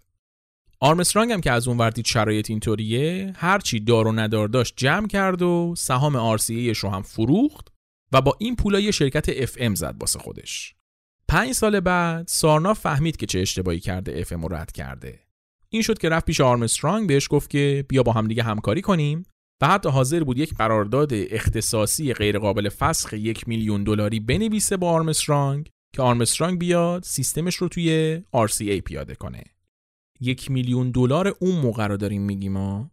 [0.81, 5.43] آرمسترانگ هم که از اون وردید شرایط اینطوریه هرچی دار و ندار داشت جمع کرد
[5.43, 7.69] و سهام RCA رو هم فروخت
[8.13, 10.75] و با این پولا یه شرکت FM زد واسه خودش.
[11.29, 15.21] پنج سال بعد سارنا فهمید که چه اشتباهی کرده FM رو رد کرده.
[15.69, 19.23] این شد که رفت پیش آرمسترانگ بهش گفت که بیا با هم دیگه همکاری کنیم
[19.61, 25.71] و حتی حاضر بود یک قرارداد اختصاصی غیرقابل فسخ یک میلیون دلاری بنویسه با آرمسترانگ
[25.95, 29.45] که آرمسترانگ بیاد سیستمش رو توی RCA پیاده کنه.
[30.21, 32.91] یک میلیون دلار اون موقع رو داریم میگیم ما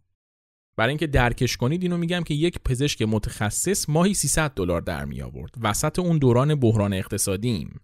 [0.76, 5.22] برای اینکه درکش کنید اینو میگم که یک پزشک متخصص ماهی 300 دلار در می
[5.22, 5.54] آورد.
[5.60, 7.80] وسط اون دوران بحران اقتصادیم.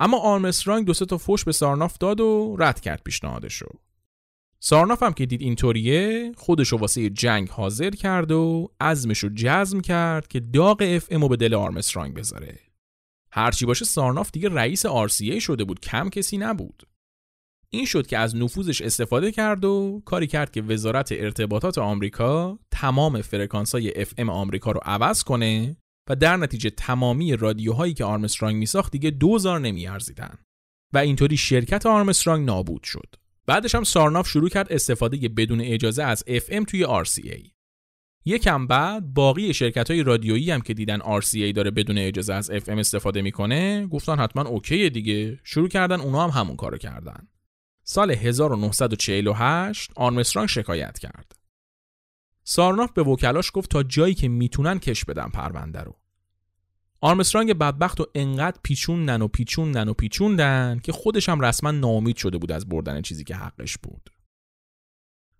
[0.00, 3.66] اما آرمسترانگ دو تا فوش به سارناف داد و رد کرد پیشنهادشو.
[4.62, 10.40] سارناف هم که دید اینطوریه خودشو واسه جنگ حاضر کرد و عزمشو جزم کرد که
[10.40, 12.58] داغ اف امو به دل آرمسترانگ بذاره.
[13.32, 16.82] هرچی باشه سارناف دیگه رئیس RCA شده بود کم کسی نبود.
[17.70, 23.22] این شد که از نفوذش استفاده کرد و کاری کرد که وزارت ارتباطات آمریکا تمام
[23.22, 25.76] فرکانسای FM آمریکا رو عوض کنه
[26.08, 30.38] و در نتیجه تمامی رادیوهایی که آرمسترانگ میساخت دیگه دوزار نمیارزیدن.
[30.92, 33.16] و اینطوری شرکت آرمسترانگ نابود شد.
[33.50, 37.50] بعدش هم سارناف شروع کرد استفاده بدون اجازه از FM توی RCA.
[38.24, 42.68] یکم بعد باقی شرکت های رادیویی هم که دیدن RCA داره بدون اجازه از FM
[42.68, 45.40] استفاده می‌کنه گفتن حتما اوکیه دیگه.
[45.44, 47.28] شروع کردن اونا هم همون کارو کردن.
[47.84, 51.36] سال 1948 آرمسترانگ شکایت کرد.
[52.44, 55.99] سارناف به وکلاش گفت تا جایی که می‌تونن کش بدن پرونده رو.
[57.02, 62.38] آرمسترانگ بدبخت و انقدر پیچوندن و پیچوندن و پیچوندن که خودش هم رسما ناامید شده
[62.38, 64.10] بود از بردن چیزی که حقش بود.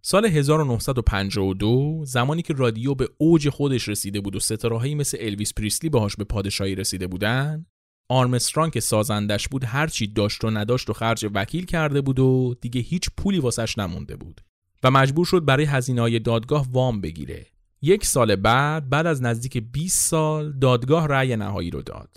[0.02, 5.90] سال 1952 زمانی که رادیو به اوج خودش رسیده بود و ستارهایی مثل الویس پریسلی
[5.90, 7.66] باهاش به پادشاهی رسیده بودن
[8.08, 12.80] آرمسترانگ که سازندش بود هرچی داشت و نداشت و خرج وکیل کرده بود و دیگه
[12.80, 14.40] هیچ پولی واسش نمونده بود
[14.82, 17.46] و مجبور شد برای هزینه دادگاه وام بگیره.
[17.82, 22.16] یک سال بعد بعد از نزدیک 20 سال دادگاه رأی نهایی رو داد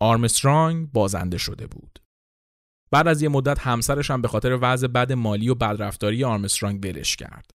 [0.00, 1.98] آرمسترانگ بازنده شده بود
[2.90, 7.16] بعد از یه مدت همسرش هم به خاطر وضع بد مالی و بدرفتاری آرمسترانگ ولش
[7.16, 7.50] کرد.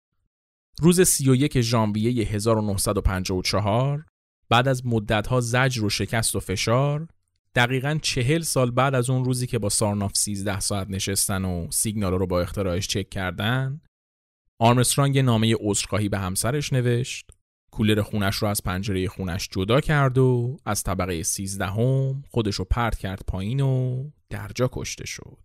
[0.82, 4.06] روز 31 ژانویه 1954
[4.50, 7.08] بعد از مدتها زجر و شکست و فشار
[7.56, 12.14] دقیقا چهل سال بعد از اون روزی که با سارناف 13 ساعت نشستن و سیگنال
[12.14, 13.82] رو با اختراعش چک کردن
[14.64, 17.32] آرمسترانگ نامه عذرخواهی به همسرش نوشت
[17.72, 22.97] کولر خونش رو از پنجره خونش جدا کرد و از طبقه سیزدهم خودش رو پرت
[22.97, 25.43] کرد پایین و درجا کشته شد.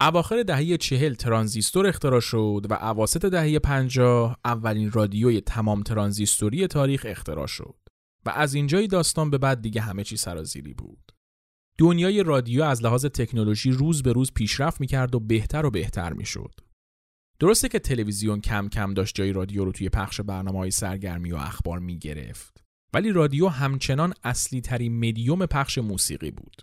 [0.00, 7.06] اواخر دهه چهل ترانزیستور اختراع شد و اواسط دهه پنجاه اولین رادیوی تمام ترانزیستوری تاریخ
[7.08, 7.76] اختراع شد
[8.26, 11.12] و از اینجای داستان به بعد دیگه همه چی سرازیری بود.
[11.78, 16.65] دنیای رادیو از لحاظ تکنولوژی روز به روز پیشرفت می‌کرد و بهتر و بهتر می‌شد.
[17.38, 21.36] درسته که تلویزیون کم کم داشت جای رادیو رو توی پخش برنامه های سرگرمی و
[21.36, 22.62] اخبار می گرفت.
[22.94, 26.62] ولی رادیو همچنان اصلی ترین مدیوم پخش موسیقی بود.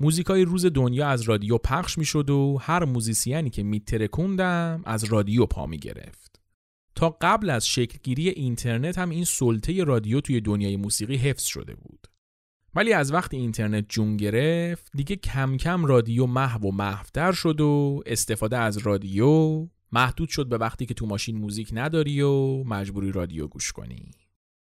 [0.00, 5.04] موزیکای روز دنیا از رادیو پخش می شد و هر موزیسیانی که می ترکوندم از
[5.04, 6.40] رادیو پا می گرفت.
[6.94, 12.06] تا قبل از شکلگیری اینترنت هم این سلطه رادیو توی دنیای موسیقی حفظ شده بود.
[12.74, 18.02] ولی از وقتی اینترنت جون گرفت دیگه کم کم رادیو محو و محفتر شد و
[18.06, 23.46] استفاده از رادیو محدود شد به وقتی که تو ماشین موزیک نداری و مجبوری رادیو
[23.46, 24.10] گوش کنی.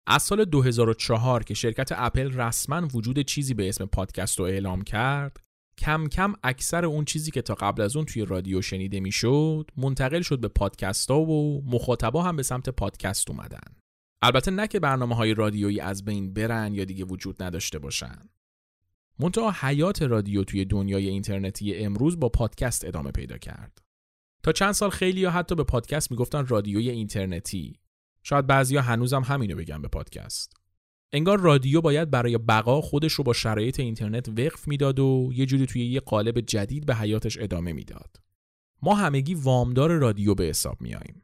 [0.07, 5.41] از سال 2004 که شرکت اپل رسما وجود چیزی به اسم پادکست رو اعلام کرد
[5.79, 10.21] کم کم اکثر اون چیزی که تا قبل از اون توی رادیو شنیده می‌شد منتقل
[10.21, 13.75] شد به پادکست ها و مخاطبا هم به سمت پادکست اومدن.
[14.23, 18.29] البته نه که برنامه های رادیویی از بین برن یا دیگه وجود نداشته باشن.
[19.19, 23.84] منتها حیات رادیو توی دنیای اینترنتی امروز با پادکست ادامه پیدا کرد.
[24.45, 27.81] تا چند سال خیلی یا حتی به پادکست می‌گفتن رادیوی اینترنتی.
[28.23, 30.53] شاید بعضیا هنوزم همینو بگن به پادکست.
[31.13, 35.67] انگار رادیو باید برای بقا خودش رو با شرایط اینترنت وقف می‌داد و یه جوری
[35.67, 38.17] توی یه قالب جدید به حیاتش ادامه می‌داد.
[38.83, 41.23] ما همگی وامدار رادیو به حساب میاییم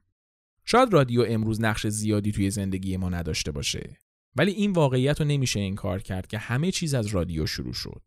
[0.64, 3.96] شاید رادیو امروز نقش زیادی توی زندگی ما نداشته باشه
[4.36, 8.02] ولی این واقعیت رو نمیشه انکار کرد که همه چیز از رادیو شروع شد.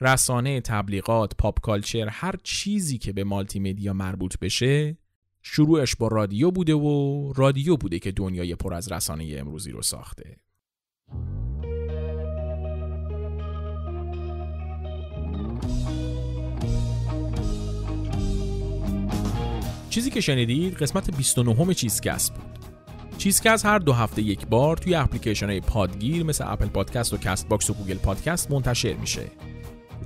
[0.00, 4.96] رسانه تبلیغات pop culture هر چیزی که به مالتی مدیا مربوط بشه
[5.42, 10.36] شروعش با رادیو بوده و رادیو بوده که دنیای پر از رسانه امروزی رو ساخته.
[19.90, 22.58] چیزی که شنیدید قسمت 29 چیزکست بود.
[23.18, 27.70] چیزکست هر دو هفته یک بار توی اپلیکیشن های پادگیر مثل Apple Podcast و Castbox
[27.70, 29.30] و Google Podcast منتشر میشه.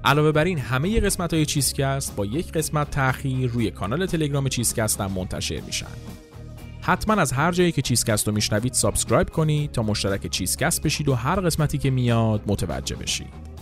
[0.05, 5.01] علاوه بر این همه قسمت های چیزکست با یک قسمت تاخیر روی کانال تلگرام چیزکست
[5.01, 5.87] هم منتشر میشن.
[6.81, 11.15] حتما از هر جایی که چیزکست رو میشنوید subscribe کنید تا مشترک چیزکست بشید و
[11.15, 13.53] هر قسمتی که میاد متوجه بشید.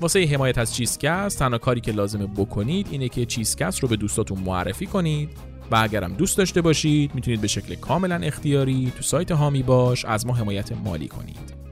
[0.00, 4.38] واسه حمایت از چیزکست تنها کاری که لازمه بکنید اینه که چیزکست رو به دوستاتون
[4.38, 5.30] معرفی کنید
[5.70, 10.26] و اگرم دوست داشته باشید می‌تونید به شکل کاملا اختیاری تو سایت حامی باش از
[10.26, 11.69] ما حمایت مالی کنید.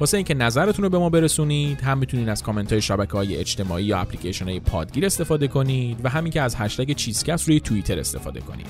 [0.00, 3.84] واسه اینکه نظرتون رو به ما برسونید هم می‌تونید از کامنت های شبکه های اجتماعی
[3.84, 8.40] یا اپلیکیشن های پادگیر استفاده کنید و همین که از هشتگ چیزکست روی توییتر استفاده
[8.40, 8.66] کنید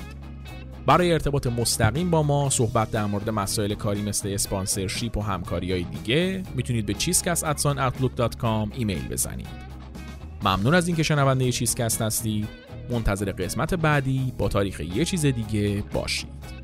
[0.85, 5.83] برای ارتباط مستقیم با ما صحبت در مورد مسائل کاری مثل sponsorship و همکاری های
[5.83, 9.47] دیگه می‌تونید به cheesecast@outlook.com ایمیل بزنید.
[10.43, 12.47] ممنون از اینکه شنونده چیزکست هستید.
[12.89, 16.60] منتظر قسمت بعدی با تاریخ یه چیز دیگه باشید.